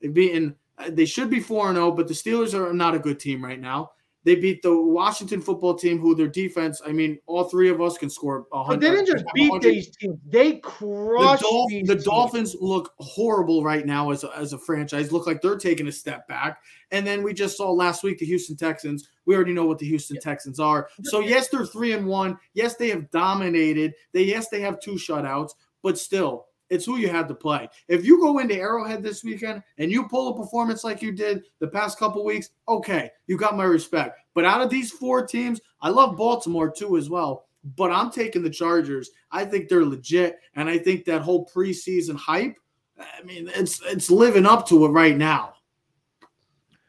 [0.01, 0.57] They've beaten
[0.88, 3.61] they should be 4 and 0, but the Steelers are not a good team right
[3.61, 3.90] now.
[4.25, 7.99] They beat the Washington football team, who their defense, I mean, all three of us
[7.99, 8.75] can score 100.
[8.75, 13.85] But they didn't just beat these teams, they crushed the, the Dolphins look horrible right
[13.85, 16.61] now as a, as a franchise, look like they're taking a step back.
[16.92, 19.09] And then we just saw last week the Houston Texans.
[19.27, 20.23] We already know what the Houston yeah.
[20.23, 20.88] Texans are.
[21.03, 22.38] So, yes, they're three and one.
[22.55, 23.95] Yes, they have dominated.
[24.12, 25.51] They Yes, they have two shutouts,
[25.83, 27.69] but still, it's who you had to play.
[27.87, 31.45] If you go into Arrowhead this weekend and you pull a performance like you did
[31.59, 34.19] the past couple weeks, okay, you got my respect.
[34.35, 37.47] But out of these four teams, I love Baltimore too as well.
[37.77, 39.11] But I'm taking the Chargers.
[39.31, 42.57] I think they're legit, and I think that whole preseason hype.
[42.99, 45.55] I mean, it's it's living up to it right now.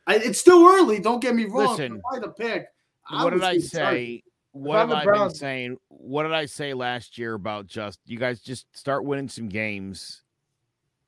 [0.07, 0.99] I, it's still early.
[0.99, 1.71] Don't get me wrong.
[1.71, 2.67] Listen, by the pick.
[3.09, 4.23] What did I say?
[4.53, 5.77] What have I been saying?
[5.89, 10.21] What did I say last year about just you guys just start winning some games,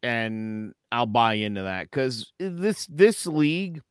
[0.01, 3.81] and I'll buy into that because this this league,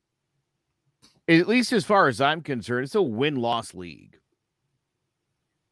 [1.29, 4.19] at least as far as I'm concerned, it's a win loss league.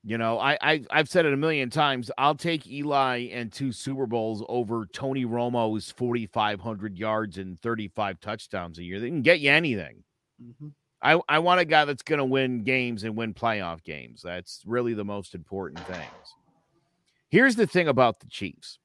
[0.05, 2.09] You know, I, I I've said it a million times.
[2.17, 8.79] I'll take Eli and two Super Bowls over Tony Romo's 4,500 yards and 35 touchdowns
[8.79, 9.01] a year.
[9.01, 10.05] They can get you anything.
[10.41, 10.69] Mm-hmm.
[11.03, 14.23] I, I want a guy that's going to win games and win playoff games.
[14.23, 16.35] That's really the most important things.
[17.29, 18.79] Here's the thing about the Chiefs.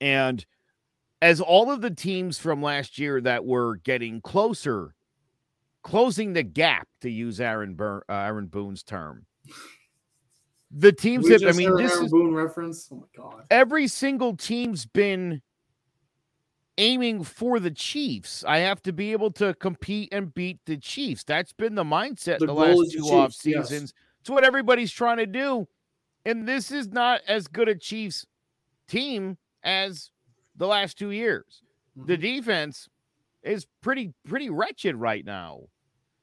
[0.00, 0.44] And
[1.20, 4.94] as all of the teams from last year that were getting closer,
[5.82, 9.26] closing the gap, to use Aaron, Bur- uh, Aaron Boone's term,
[10.70, 12.88] the teams that I mean, this Aaron is Boone reference.
[12.92, 13.46] Oh my god!
[13.50, 15.40] Every single team's been
[16.78, 18.44] aiming for the Chiefs.
[18.46, 21.24] I have to be able to compete and beat the Chiefs.
[21.24, 23.70] That's been the mindset the, the last two off seasons.
[23.70, 23.92] Yes.
[24.20, 25.68] It's what everybody's trying to do.
[26.24, 28.26] And this is not as good a Chiefs
[28.88, 30.10] team as
[30.56, 31.62] the last two years.
[31.96, 32.08] Mm-hmm.
[32.08, 32.88] The defense
[33.42, 35.62] is pretty pretty wretched right now.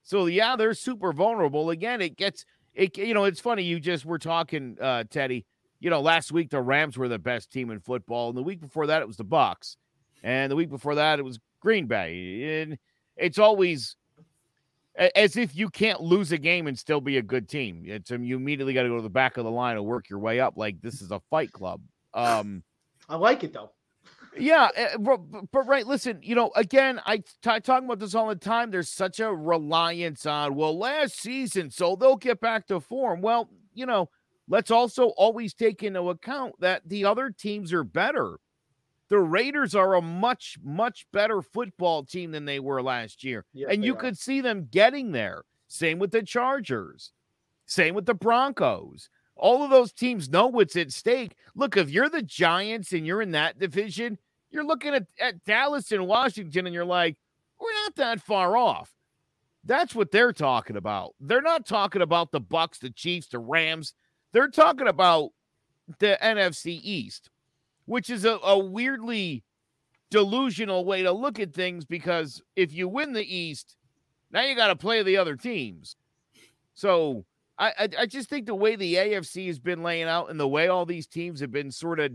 [0.03, 1.69] So yeah, they're super vulnerable.
[1.69, 5.45] Again, it gets it you know, it's funny you just were talking uh Teddy,
[5.79, 8.59] you know, last week the Rams were the best team in football and the week
[8.59, 9.77] before that it was the Bucs
[10.23, 12.61] and the week before that it was Green Bay.
[12.61, 12.77] And
[13.17, 13.95] it's always
[14.95, 17.83] as if you can't lose a game and still be a good team.
[17.85, 20.09] It's um, you immediately got to go to the back of the line and work
[20.09, 20.53] your way up.
[20.55, 21.81] Like this is a fight club.
[22.13, 22.63] Um,
[23.09, 23.71] I like it though.
[24.37, 25.19] yeah, eh, but,
[25.51, 25.85] but, right.
[25.85, 28.71] Listen, you know, again, I t- talk about this all the time.
[28.71, 33.21] There's such a reliance on well, last season, so they'll get back to form.
[33.21, 34.09] Well, you know,
[34.47, 38.37] let's also always take into account that the other teams are better
[39.09, 43.45] the Raiders are a much, much better football team than they were last year.
[43.53, 43.97] Yes, and you are.
[43.97, 45.43] could see them getting there.
[45.67, 47.11] Same with the Chargers.
[47.65, 49.09] Same with the Broncos.
[49.35, 51.35] All of those teams know what's at stake.
[51.55, 54.19] Look, if you're the Giants and you're in that division,
[54.51, 57.17] you're looking at, at Dallas and Washington and you're like,
[57.59, 58.91] we're not that far off.
[59.63, 61.15] That's what they're talking about.
[61.19, 63.93] They're not talking about the Bucs, the Chiefs, the Rams.
[64.33, 65.31] They're talking about
[65.99, 67.29] the NFC East
[67.85, 69.43] which is a, a weirdly
[70.09, 73.75] delusional way to look at things because if you win the East,
[74.31, 75.95] now you got to play the other teams.
[76.75, 77.25] So
[77.57, 80.47] I, I, I just think the way the AFC has been laying out and the
[80.47, 82.11] way all these teams have been sort of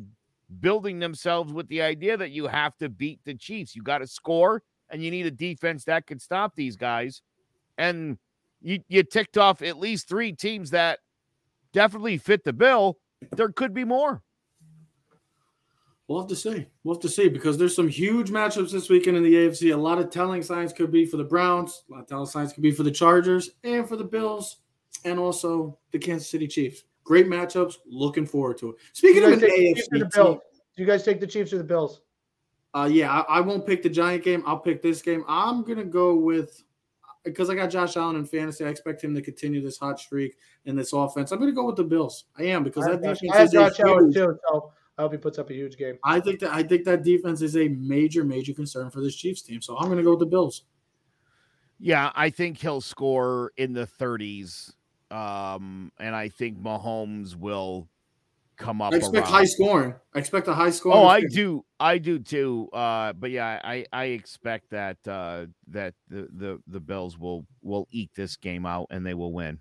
[0.60, 3.76] building themselves with the idea that you have to beat the Chiefs.
[3.76, 7.22] You got to score and you need a defense that can stop these guys.
[7.76, 8.18] And
[8.60, 11.00] you, you ticked off at least three teams that
[11.72, 12.98] definitely fit the bill.
[13.32, 14.22] There could be more.
[16.08, 16.66] We'll have to see.
[16.82, 19.74] We'll have to see because there's some huge matchups this weekend in the AFC.
[19.74, 21.84] A lot of telling signs could be for the Browns.
[21.88, 24.56] A lot of telling signs could be for the Chargers and for the Bills,
[25.04, 26.84] and also the Kansas City Chiefs.
[27.04, 27.76] Great matchups.
[27.86, 28.76] Looking forward to it.
[28.94, 30.40] Speaking of an AFC, team, do
[30.76, 32.00] you guys take the Chiefs or the Bills?
[32.72, 34.42] Uh, yeah, I, I, won't pick the Giant game.
[34.46, 35.24] I'll pick this game.
[35.28, 36.62] I'm gonna go with
[37.24, 38.64] because I got Josh Allen in fantasy.
[38.64, 41.32] I expect him to continue this hot streak in this offense.
[41.32, 42.24] I'm gonna go with the Bills.
[42.38, 44.38] I am because I that defense I have Josh Allen too.
[44.48, 45.96] So I hope he puts up a huge game.
[46.04, 49.42] I think that I think that defense is a major, major concern for this Chiefs
[49.42, 49.62] team.
[49.62, 50.64] So I'm going to go with the Bills.
[51.78, 54.72] Yeah, I think he'll score in the 30s.
[55.12, 57.88] Um, and I think Mahomes will
[58.56, 58.92] come up.
[58.92, 59.32] I expect around.
[59.32, 59.94] high scoring.
[60.14, 60.94] I expect a high score.
[60.94, 61.64] Oh, I do.
[61.78, 62.68] I do too.
[62.72, 67.86] Uh, but yeah, I, I expect that uh, that the, the the Bills will will
[67.92, 69.60] eke this game out and they will win.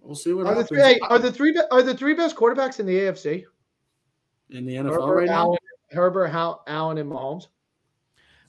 [0.00, 0.70] We'll see what are happens.
[0.70, 3.44] The three, are the three are the three best quarterbacks in the AFC?
[4.50, 5.58] In the NFL Herbert, right Allen,
[5.90, 5.96] now?
[5.96, 7.46] Herbert, Allen, and Mahomes.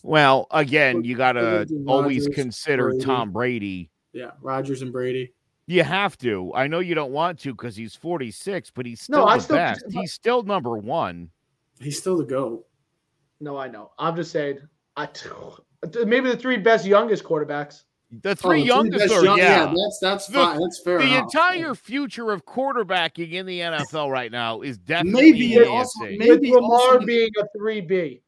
[0.04, 3.06] Well, again, you got to always consider Brady.
[3.06, 3.90] Tom Brady.
[4.14, 5.34] Yeah, Rodgers and Brady.
[5.68, 6.52] You have to.
[6.54, 9.38] I know you don't want to because he's 46, but he's still no, the I
[9.40, 9.84] still, best.
[9.90, 11.32] He's still number one.
[11.80, 12.66] He's still the GOAT.
[13.40, 13.92] No, I know.
[13.98, 14.60] I'm just saying.
[14.96, 15.10] I
[16.06, 17.84] maybe the three best youngest quarterbacks.
[18.12, 19.66] The three oh, youngest are young, yeah.
[19.66, 19.74] yeah.
[19.76, 20.60] That's that's fine.
[20.60, 21.00] That's fair.
[21.00, 21.24] The enough.
[21.24, 26.62] entire future of quarterbacking in the NFL right now is definitely maybe also, maybe With
[26.62, 28.22] Lamar also, being a three B.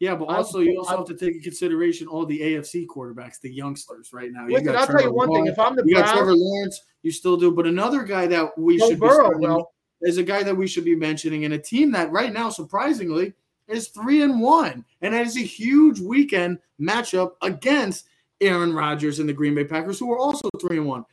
[0.00, 3.50] Yeah, but also you also have to take in consideration all the AFC quarterbacks, the
[3.50, 4.46] youngsters right now.
[4.46, 6.16] You Listen, I'll Trevor tell you one Lamar, thing: if I'm the you Browns, got
[6.16, 7.50] Trevor Lawrence, you still do.
[7.50, 9.72] But another guy that we should Burrow, be well.
[10.02, 13.32] is a guy that we should be mentioning, and a team that right now, surprisingly,
[13.68, 18.06] is three and one, and that is a huge weekend matchup against
[18.46, 21.04] Aaron Rodgers and the Green Bay Packers, who are also three and one.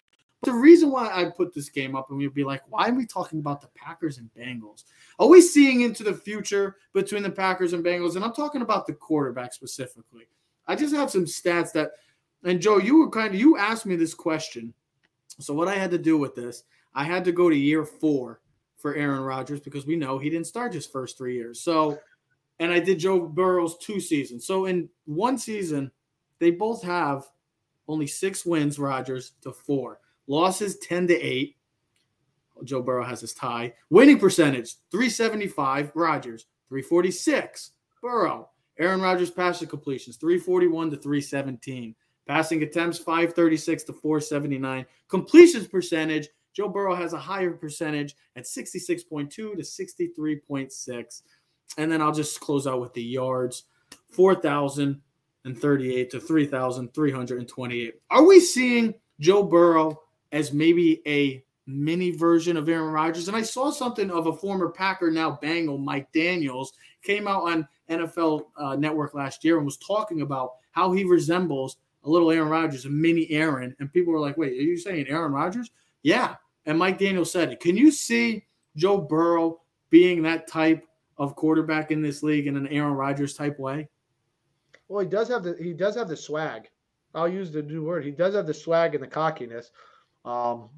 [0.44, 3.06] The reason why I put this game up and we'd be like, why are we
[3.06, 4.86] talking about the Packers and Bengals?
[5.20, 8.16] Are we seeing into the future between the Packers and Bengals?
[8.16, 10.28] And I'm talking about the quarterback specifically.
[10.68, 11.92] I just have some stats that,
[12.44, 14.74] and Joe, you were kind of, you asked me this question.
[15.40, 16.64] So what I had to do with this,
[16.96, 18.42] I had to go to year four
[18.78, 21.62] for Aaron Rodgers because we know he didn't start his first three years.
[21.62, 22.00] So,
[22.60, 24.48] and I did Joe Burrow's two seasons.
[24.48, 25.92] So in one season,
[26.42, 27.28] they both have
[27.88, 30.00] only six wins, Rodgers to four.
[30.28, 31.56] Losses 10 to 8.
[32.64, 33.74] Joe Burrow has his tie.
[33.92, 35.92] Winning percentage 375.
[35.94, 37.72] Rodgers 346.
[38.02, 38.50] Burrow.
[38.80, 41.96] Aaron Rodgers passing completions 341 to 317.
[42.28, 44.86] Passing attempts 536 to 479.
[45.10, 51.22] Completions percentage Joe Burrow has a higher percentage at 66.2 to 63.6.
[51.78, 53.66] And then I'll just close out with the yards
[55.44, 57.94] 4,038 to 3,328.
[58.10, 60.02] Are we seeing Joe Burrow
[60.32, 63.28] as maybe a mini version of Aaron Rodgers.
[63.28, 66.74] And I saw something of a former Packer, now Bengal, Mike Daniels,
[67.04, 71.78] came out on NFL uh, Network last year and was talking about how he resembles
[72.04, 73.76] a little Aaron Rodgers, a mini Aaron.
[73.80, 75.72] And people were like, wait, are you saying Aaron Rodgers?
[76.02, 76.36] Yeah.
[76.66, 77.60] And Mike Daniels said.
[77.60, 78.44] Can you see
[78.76, 80.84] Joe Burrow being that type
[81.18, 83.88] of quarterback in this league in an Aaron Rodgers type way?
[84.92, 86.70] Well, he does have the he does have the swag.
[87.16, 88.04] I'll use the new word.
[88.04, 89.72] He does have the swag and the cockiness.
[90.26, 90.70] Um,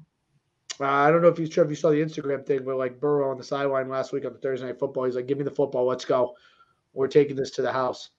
[0.78, 3.32] I don't know if you sure if you saw the Instagram thing where like Burrow
[3.32, 5.02] on the sideline last week on the Thursday night football.
[5.04, 6.36] He's like, "Give me the football, let's go.
[6.92, 8.10] We're taking this to the house."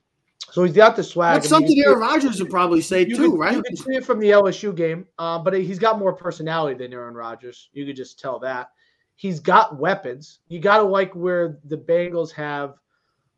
[0.51, 1.35] So he's got the swag.
[1.35, 3.55] That's something Aaron Rodgers would probably say too, right?
[3.55, 6.91] You can see it from the LSU game, uh, but he's got more personality than
[6.91, 7.69] Aaron Rodgers.
[7.71, 8.69] You could just tell that.
[9.15, 10.39] He's got weapons.
[10.49, 12.75] You got to like where the Bengals have.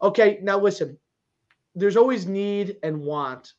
[0.01, 0.97] Okay, now listen.
[1.77, 3.53] There's always need and want.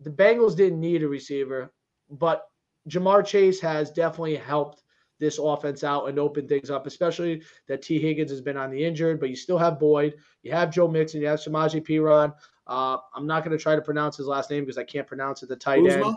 [0.00, 1.72] The Bengals didn't need a receiver,
[2.08, 2.44] but
[2.88, 4.84] Ja'Marr Chase has definitely helped
[5.18, 8.84] this offense out and open things up, especially that Tee Higgins has been on the
[8.84, 12.32] injured, but you still have Boyd, you have Joe Mixon, you have Samaje Perine.
[12.68, 15.42] Uh, I'm not going to try to pronounce his last name because I can't pronounce
[15.42, 15.48] it.
[15.48, 16.06] The tight Uzma?
[16.06, 16.16] end.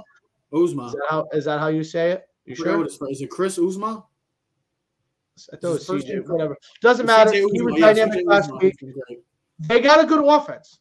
[0.53, 0.87] Uzma.
[0.87, 2.27] Is that, how, is that how you say it?
[2.45, 2.85] You sure?
[2.85, 4.03] Is it Chris Uzma?
[5.51, 6.27] I thought it was CJ.
[6.27, 6.55] Whatever.
[6.81, 7.33] Doesn't matter.
[7.33, 8.75] He was dynamic last week.
[9.59, 10.80] They got a good offense.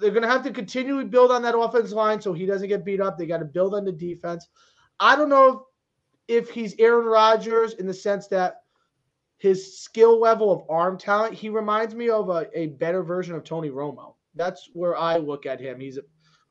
[0.00, 2.84] They're going to have to continually build on that offense line so he doesn't get
[2.84, 3.18] beat up.
[3.18, 4.48] They got to build on the defense.
[4.98, 5.66] I don't know
[6.28, 8.62] if he's Aaron Rodgers in the sense that
[9.38, 13.42] his skill level of arm talent, he reminds me of a, a better version of
[13.42, 14.14] Tony Romo.
[14.34, 15.80] That's where I look at him.
[15.80, 15.98] He's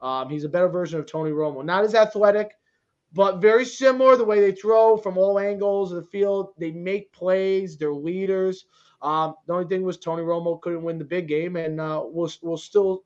[0.01, 1.63] um, he's a better version of Tony Romo.
[1.63, 2.51] Not as athletic,
[3.13, 4.15] but very similar.
[4.15, 7.77] The way they throw from all angles of the field, they make plays.
[7.77, 8.65] They're leaders.
[9.01, 12.31] Um, the only thing was Tony Romo couldn't win the big game, and uh, we'll
[12.41, 13.03] we'll still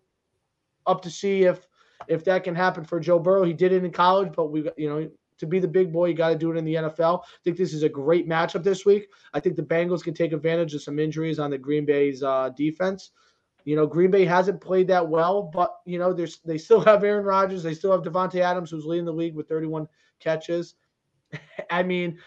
[0.88, 1.67] up to see if
[2.08, 3.43] if that can happen for Joe Burrow.
[3.43, 6.13] He did it in college, but we you know to be the big boy, you
[6.13, 7.22] got to do it in the NFL.
[7.24, 9.08] I think this is a great matchup this week.
[9.34, 12.50] I think the Bengals can take advantage of some injuries on the Green Bay's uh,
[12.56, 13.12] defense.
[13.65, 17.04] You know, Green Bay hasn't played that well, but you know, there's they still have
[17.04, 19.88] Aaron Rodgers, they still have Davante Adams, who's leading the league with 31
[20.19, 20.76] catches.
[21.69, 22.19] I mean,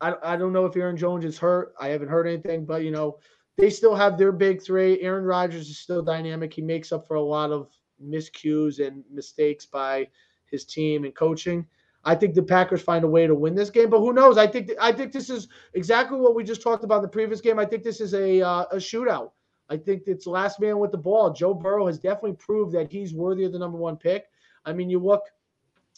[0.00, 1.74] I, I don't know if Aaron Jones is hurt.
[1.80, 3.18] I haven't heard anything, but you know,
[3.56, 5.00] they still have their big three.
[5.00, 6.52] Aaron Rodgers is still dynamic.
[6.52, 7.68] He makes up for a lot of
[8.02, 10.08] miscues and mistakes by
[10.46, 11.66] his team and coaching.
[12.04, 14.36] I think the Packers find a way to win this game, but who knows?
[14.36, 17.40] I think I think this is exactly what we just talked about in the previous
[17.40, 17.58] game.
[17.58, 19.30] I think this is a uh, a shootout.
[19.70, 21.32] I think it's last man with the ball.
[21.32, 24.26] Joe Burrow has definitely proved that he's worthy of the number one pick.
[24.64, 25.22] I mean, you look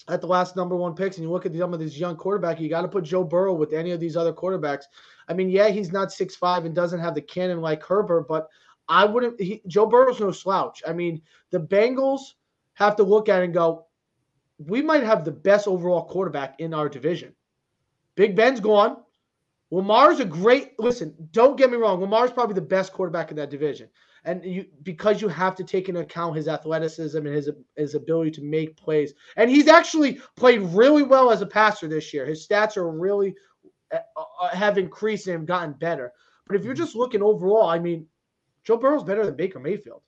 [0.09, 2.61] at the last number one picks, and you look at some of these young quarterback,
[2.61, 4.84] you got to put Joe Burrow with any of these other quarterbacks.
[5.28, 8.48] I mean, yeah, he's not six five and doesn't have the cannon like Herbert, but
[8.89, 9.41] I wouldn't.
[9.41, 10.82] He, Joe Burrow's no slouch.
[10.87, 12.20] I mean, the Bengals
[12.74, 13.87] have to look at it and go,
[14.59, 17.35] we might have the best overall quarterback in our division.
[18.14, 18.99] Big Ben's gone.
[19.70, 21.14] Lamar's a great listen.
[21.32, 22.01] Don't get me wrong.
[22.01, 23.89] Lamar's probably the best quarterback in that division,
[24.24, 28.30] and you because you have to take into account his athleticism and his his ability
[28.32, 29.14] to make plays.
[29.37, 32.24] And he's actually played really well as a passer this year.
[32.24, 33.35] His stats are really
[33.93, 36.12] uh, uh have increased and gotten better.
[36.47, 38.07] But if you're just looking overall, I mean,
[38.64, 40.02] Joe Burrow's better than Baker Mayfield.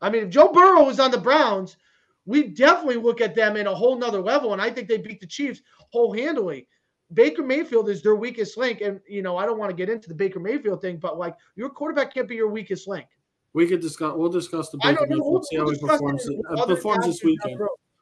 [0.00, 1.76] I mean, if Joe Burrow was on the Browns,
[2.24, 4.52] we definitely look at them in a whole nother level.
[4.52, 6.68] And I think they beat the Chiefs whole handily.
[7.12, 8.80] Baker Mayfield is their weakest link.
[8.80, 11.36] And, you know, I don't want to get into the Baker Mayfield thing, but like
[11.54, 13.06] your quarterback can't be your weakest link.
[13.52, 17.06] We could discuss, we'll discuss the Baker Mayfield, we'll, see how he performs, uh, performs
[17.06, 17.60] this weekend.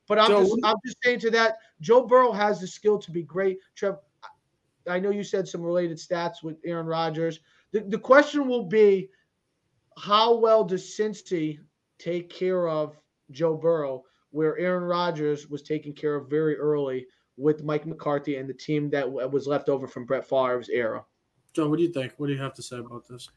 [0.08, 3.22] But I'm, just, I'm just saying to that, Joe Burrow has the skill to be
[3.22, 3.58] great.
[3.74, 3.96] Trev,
[4.88, 7.40] I know you said some related stats with Aaron Rodgers.
[7.72, 9.08] The, the question will be
[9.96, 11.58] how well does Cincy
[11.98, 12.96] take care of
[13.30, 18.48] Joe Burrow, where Aaron Rodgers was taken care of very early with Mike McCarthy and
[18.48, 21.04] the team that was left over from Brett Favre's era.
[21.52, 22.14] John, what do you think?
[22.16, 23.28] What do you have to say about this?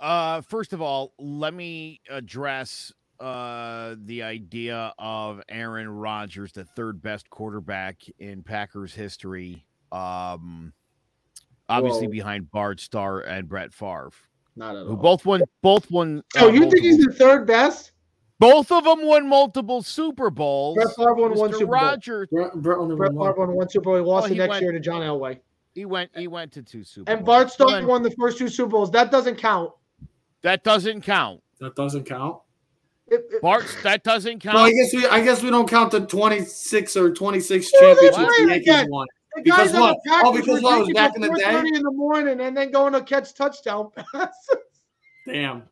[0.00, 7.00] Uh, first of all, let me address uh, the idea of Aaron Rodgers, the third
[7.00, 9.64] best quarterback in Packers history.
[9.92, 10.72] Um,
[11.68, 12.12] obviously Whoa.
[12.12, 14.10] behind Bart Starr and Brett Favre.
[14.56, 14.96] Not at all.
[14.96, 16.22] Both won both won.
[16.36, 17.92] Oh, uh, you think he's the third best?
[18.38, 20.76] Both of them won multiple Super Bowls.
[20.76, 21.36] Brett Favre won Mr.
[21.38, 22.50] one Super Rodgers, Bowl.
[22.54, 23.96] Brett, Brett, Brett Favre won one Super Bowl.
[23.96, 25.38] He lost oh, he the next went, year to John Elway.
[25.74, 26.10] He went.
[26.16, 27.10] He went to two Super.
[27.10, 28.90] And Bart Starr won the first two Super Bowls.
[28.90, 29.72] That doesn't count.
[30.42, 31.42] That doesn't count.
[31.60, 32.38] That doesn't count.
[33.42, 34.54] Bart, that doesn't count.
[34.54, 35.06] Well, I guess we.
[35.06, 39.06] I guess we don't count the twenty-six or twenty-six championships the Yankees won.
[39.36, 39.98] The because what?
[40.08, 41.58] Oh, because what was back in the day.
[41.58, 44.58] In the morning, and then going to catch touchdown passes.
[45.26, 45.64] Damn.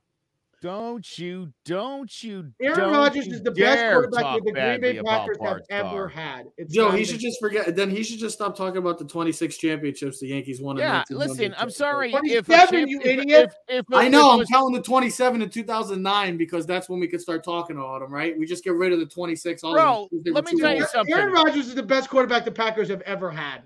[0.62, 5.58] Don't you, don't you, Aaron Rodgers is the best quarterback the Green Bay Packers have
[5.70, 6.46] ever had.
[6.56, 7.74] It's Joe, he should just forget.
[7.74, 10.76] Then he should just stop talking about the 26 championships the Yankees won.
[10.76, 12.14] Yeah, listen, I'm sorry.
[12.14, 13.52] If, champ- you idiot.
[13.66, 17.20] If, if, I know, I'm telling the 27 in 2009 because that's when we could
[17.20, 18.38] start talking about them, right?
[18.38, 19.64] We just get rid of the 26.
[19.64, 21.12] All Bro, let me tell you something.
[21.12, 23.62] Aaron Rodgers is the best quarterback the Packers have ever had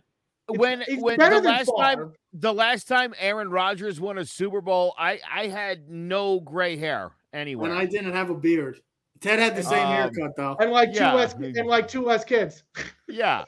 [0.49, 5.21] when when the last time the last time Aaron Rodgers won a Super Bowl, I
[5.31, 7.69] I had no gray hair anyway.
[7.69, 8.81] When I didn't have a beard.
[9.21, 10.57] Ted had the same um, haircut though.
[10.61, 12.63] And like two less and like two less kids.
[13.09, 13.45] yeah.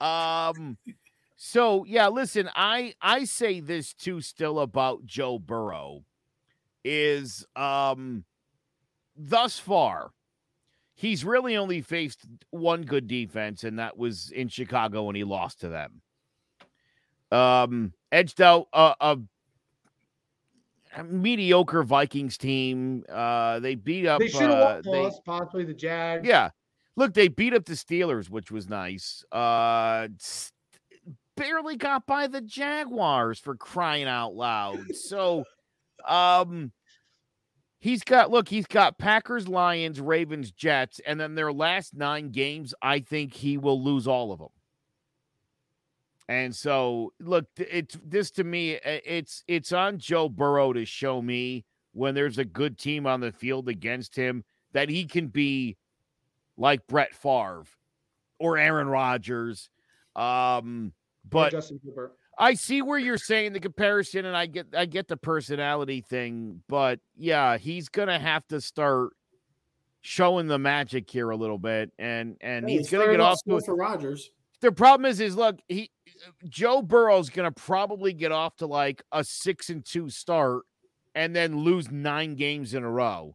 [0.00, 0.78] Um
[1.36, 6.04] so yeah, listen, I I say this too still about Joe Burrow
[6.84, 8.24] is um
[9.14, 10.12] thus far
[10.94, 15.60] he's really only faced one good defense and that was in Chicago when he lost
[15.60, 16.00] to them
[17.32, 19.18] um, edged out a, a,
[20.96, 23.04] a, mediocre Vikings team.
[23.08, 24.20] Uh, they beat up.
[24.20, 26.26] They should have uh, lost possibly the Jags.
[26.26, 26.50] Yeah,
[26.96, 29.24] look, they beat up the Steelers, which was nice.
[29.30, 30.08] Uh,
[31.36, 34.94] barely got by the Jaguars for crying out loud.
[34.94, 35.44] So,
[36.06, 36.72] um.
[37.82, 42.74] He's got look, he's got Packers, Lions, Ravens, Jets, and then their last nine games,
[42.82, 44.50] I think he will lose all of them.
[46.30, 48.78] And so, look, it's this to me.
[48.84, 53.32] It's it's on Joe Burrow to show me when there's a good team on the
[53.32, 55.76] field against him that he can be
[56.56, 57.64] like Brett Favre
[58.38, 59.70] or Aaron Rodgers.
[60.14, 60.92] Um,
[61.28, 61.52] but
[62.38, 66.62] I see where you're saying the comparison, and I get I get the personality thing.
[66.68, 69.14] But yeah, he's gonna have to start
[70.02, 73.60] showing the magic here a little bit, and and hey, he's gonna get off to
[73.62, 74.30] for Rodgers.
[74.60, 75.90] The problem is, is look, he
[76.48, 80.62] Joe Burrow's to probably get off to like a six and two start
[81.14, 83.34] and then lose nine games in a row.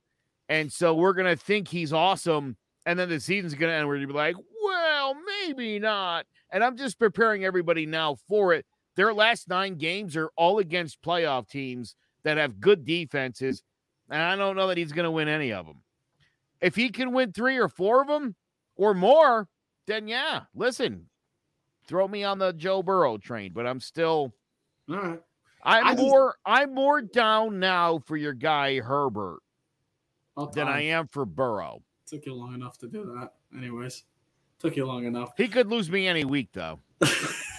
[0.49, 2.57] And so we're to think he's awesome.
[2.85, 3.87] And then the season's to end.
[3.87, 6.25] Going to be like, well, maybe not.
[6.51, 8.65] And I'm just preparing everybody now for it.
[8.95, 13.63] Their last nine games are all against playoff teams that have good defenses.
[14.09, 15.81] And I don't know that he's to win any of them.
[16.61, 18.35] If he can win three or four of them
[18.75, 19.49] or more,
[19.87, 21.09] then yeah, listen,
[21.87, 24.33] throw me on the Joe Burrow train, but I'm still.
[24.89, 25.19] All right.
[25.63, 29.39] I'm I more just, I'm more down now for your guy Herbert
[30.53, 31.81] than I am for Burrow.
[32.05, 33.33] Took you long enough to do that.
[33.57, 34.03] Anyways,
[34.59, 35.31] took you long enough.
[35.37, 36.81] He could lose me any week though.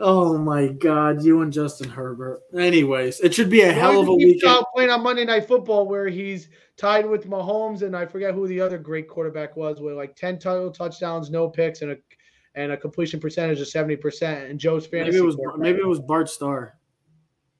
[0.00, 2.40] Oh my God, you and Justin Herbert.
[2.56, 4.64] Anyways, it should be a hell of a weekend.
[4.74, 8.60] Playing on Monday Night Football, where he's tied with Mahomes, and I forget who the
[8.60, 11.96] other great quarterback was, with like ten total touchdowns, no picks, and a
[12.54, 14.48] and a completion percentage of seventy percent.
[14.48, 15.16] And Joe's fantasy.
[15.16, 16.78] Maybe it was maybe it was Bart Starr.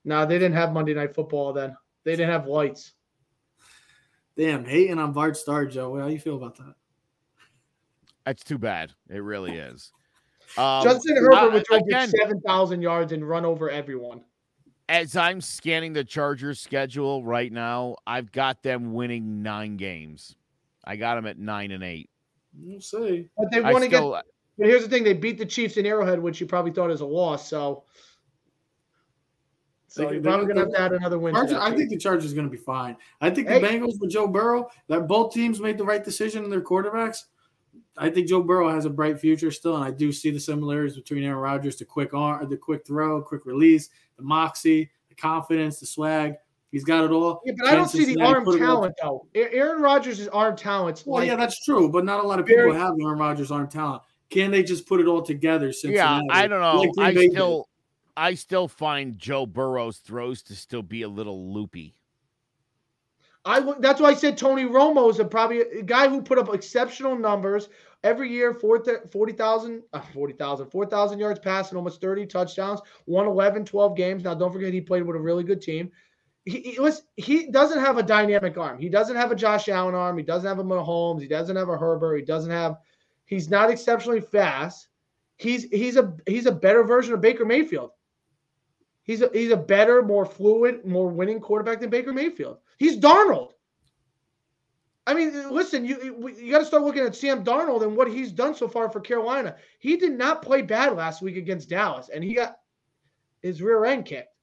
[0.04, 1.76] No, they didn't have Monday Night Football then.
[2.04, 2.92] They didn't have lights.
[4.36, 5.98] Damn, hating on Bart Starr, Joe.
[5.98, 6.74] How you feel about that?
[8.24, 8.92] That's too bad.
[9.10, 9.90] It really is.
[10.56, 14.22] Um, Justin Herbert would throw again, seven thousand yards and run over everyone.
[14.88, 20.34] As I'm scanning the Chargers schedule right now, I've got them winning nine games.
[20.84, 22.08] I got them at nine and eight.
[22.58, 23.28] We'll see.
[23.36, 24.02] But they want to get.
[24.02, 24.24] But
[24.66, 27.06] here's the thing: they beat the Chiefs in Arrowhead, which you probably thought is a
[27.06, 27.48] loss.
[27.48, 27.84] So,
[29.86, 31.34] so they, you're probably going to have to add another win.
[31.34, 32.96] Chargers, I think the Chargers are going to be fine.
[33.20, 33.60] I think hey.
[33.60, 37.24] the Bengals with Joe Burrow, that both teams made the right decision in their quarterbacks.
[37.98, 40.96] I think Joe Burrow has a bright future still, and I do see the similarities
[40.96, 45.80] between Aaron Rodgers, the quick arm, the quick throw, quick release, the moxie, the confidence,
[45.80, 46.34] the swag.
[46.70, 47.40] He's got it all.
[47.44, 49.26] Yeah, but I don't see the arm talent though.
[49.34, 51.02] Aaron Rodgers' arm talent.
[51.06, 53.68] Well, like, yeah, that's true, but not a lot of people have Aaron Rodgers' arm
[53.68, 54.02] talent.
[54.30, 55.72] Can they just put it all together?
[55.82, 56.80] Yeah, I don't know.
[56.96, 57.68] Like I still.
[58.18, 61.94] I still find Joe Burrow's throws to still be a little loopy.
[63.44, 66.52] I that's why I said Tony Romo is a probably a guy who put up
[66.52, 67.68] exceptional numbers
[68.04, 74.24] every year 40,000 uh, 40,000 4,000 yards passing almost 30 touchdowns won 11 12 games.
[74.24, 75.90] Now don't forget he played with a really good team.
[76.44, 78.78] He, he was he doesn't have a dynamic arm.
[78.78, 80.16] He doesn't have a Josh Allen arm.
[80.16, 81.20] He doesn't have a Mahomes.
[81.20, 82.16] He doesn't have a Herbert.
[82.16, 82.76] He doesn't have
[83.26, 84.88] he's not exceptionally fast.
[85.36, 87.90] He's he's a he's a better version of Baker Mayfield.
[89.02, 92.58] He's a, he's a better, more fluid, more winning quarterback than Baker Mayfield.
[92.78, 93.52] He's Darnold.
[95.08, 98.30] I mean, listen, you you got to start looking at Sam Darnold and what he's
[98.30, 99.56] done so far for Carolina.
[99.78, 102.58] He did not play bad last week against Dallas, and he got
[103.40, 104.34] his rear end kicked.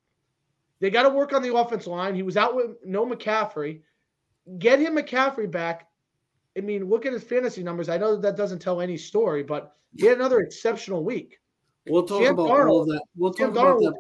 [0.79, 2.15] They got to work on the offensive line.
[2.15, 3.81] He was out with no McCaffrey.
[4.57, 5.87] Get him McCaffrey back.
[6.57, 7.87] I mean, look at his fantasy numbers.
[7.87, 11.39] I know that, that doesn't tell any story, but he had another exceptional week.
[11.87, 13.03] We'll talk Sam about Darnold, all that.
[13.15, 13.99] We'll talk Sam about Darnold, that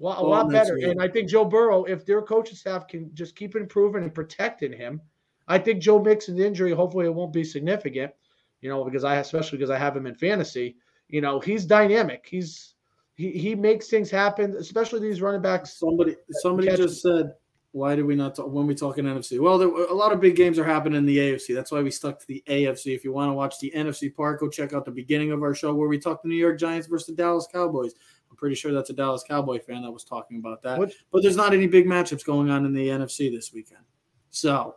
[0.00, 0.76] a lot, a lot better.
[0.76, 4.72] And I think Joe Burrow, if their coaching staff can just keep improving and protecting
[4.72, 5.02] him,
[5.50, 8.12] I think Joe Mixon's injury, hopefully it won't be significant,
[8.60, 10.76] you know, because I especially because I have him in fantasy.
[11.08, 12.24] You know, he's dynamic.
[12.30, 12.74] He's
[13.16, 15.76] he he makes things happen, especially these running backs.
[15.78, 17.32] Somebody somebody just said,
[17.72, 19.40] why do we not talk when we talk in NFC?
[19.40, 21.52] Well, there, a lot of big games are happening in the AFC.
[21.52, 22.94] That's why we stuck to the AFC.
[22.94, 25.54] If you want to watch the NFC part, go check out the beginning of our
[25.54, 27.92] show where we talked the New York Giants versus the Dallas Cowboys.
[28.30, 30.78] I'm pretty sure that's a Dallas Cowboy fan that was talking about that.
[30.78, 30.92] What?
[31.10, 33.82] But there's not any big matchups going on in the NFC this weekend.
[34.30, 34.76] So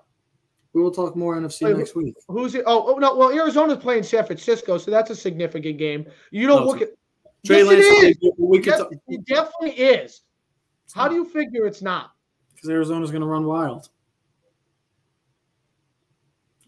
[0.74, 2.16] we will talk more NFC Wait, next week.
[2.28, 2.64] Who's it?
[2.66, 3.16] Oh, oh, no.
[3.16, 6.06] Well, Arizona's playing San Francisco, so that's a significant game.
[6.32, 6.90] You don't oh, look at
[7.46, 7.86] Trey yes, Lance.
[7.86, 8.32] It, is.
[8.38, 10.22] We yes, talk- it definitely is.
[10.94, 12.12] How do you figure it's not?
[12.54, 13.90] Because Arizona's going to run wild.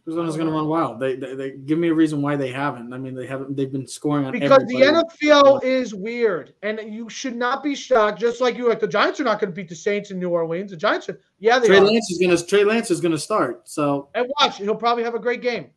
[0.07, 0.99] Arizona's going to run wild.
[0.99, 2.93] They, they, they give me a reason why they haven't.
[2.93, 3.55] I mean, they haven't.
[3.55, 8.19] They've been scoring on because the NFL is weird, and you should not be shocked.
[8.19, 10.29] Just like you, like the Giants are not going to beat the Saints in New
[10.29, 10.69] Orleans.
[10.69, 11.81] The Giants are, yeah, they Trey are.
[11.85, 13.67] Lance is going to Trey Lance is going to start.
[13.67, 15.71] So and watch, he'll probably have a great game.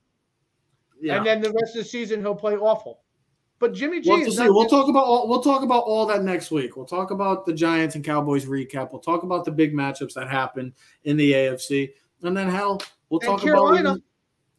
[1.01, 3.01] Yeah, and then the rest of the season he'll play awful.
[3.61, 4.11] But Jimmy G.
[4.11, 6.77] We'll, we'll talk about all, we'll talk about all that next week.
[6.77, 8.93] We'll talk about the Giants and Cowboys recap.
[8.93, 10.75] We'll talk about the big matchups that happen
[11.05, 13.93] in the AFC, and then hell, we'll talk Carolina.
[13.93, 14.01] about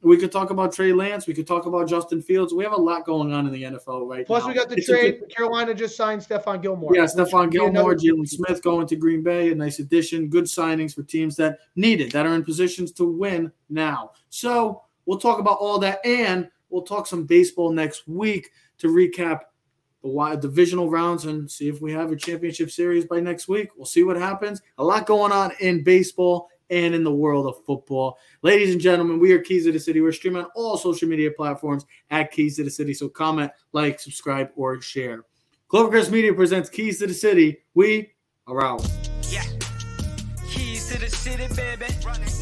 [0.01, 1.27] we could talk about Trey Lance.
[1.27, 2.53] We could talk about Justin Fields.
[2.53, 4.45] We have a lot going on in the NFL right Plus, now.
[4.45, 5.19] Plus, we got the it's trade.
[5.19, 6.95] Good, Carolina just signed Stephon Gilmore.
[6.95, 9.51] Yeah, Stephon Gilmore, Jaylon Smith going to Green Bay.
[9.51, 10.29] A nice addition.
[10.29, 14.11] Good signings for teams that need it, that are in positions to win now.
[14.29, 19.41] So we'll talk about all that, and we'll talk some baseball next week to recap
[20.01, 23.69] the divisional rounds and see if we have a championship series by next week.
[23.75, 24.61] We'll see what happens.
[24.77, 28.17] A lot going on in baseball and in the world of football.
[28.41, 30.01] Ladies and gentlemen, we are Keys to the City.
[30.01, 32.93] We're streaming on all social media platforms at Keys to the City.
[32.93, 35.25] So comment, like, subscribe, or share.
[35.71, 37.59] Clovercrest Media presents Keys to the City.
[37.73, 38.11] We
[38.47, 38.89] are out.
[39.29, 39.43] Yeah.
[40.49, 41.85] Keys to the city, baby.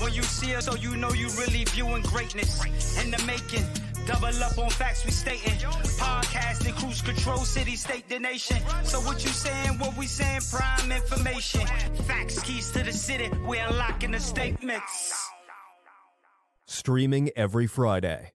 [0.01, 2.61] When you see us, so you know you really viewing greatness
[3.03, 3.65] in the making.
[4.07, 5.59] Double up on facts we stating.
[5.99, 8.57] Podcasting, cruise control, city, state, the nation.
[8.85, 11.67] So what you saying, what we saying, prime information.
[12.07, 15.29] Facts, keys to the city, we unlocking the statements.
[16.65, 18.31] Streaming every Friday.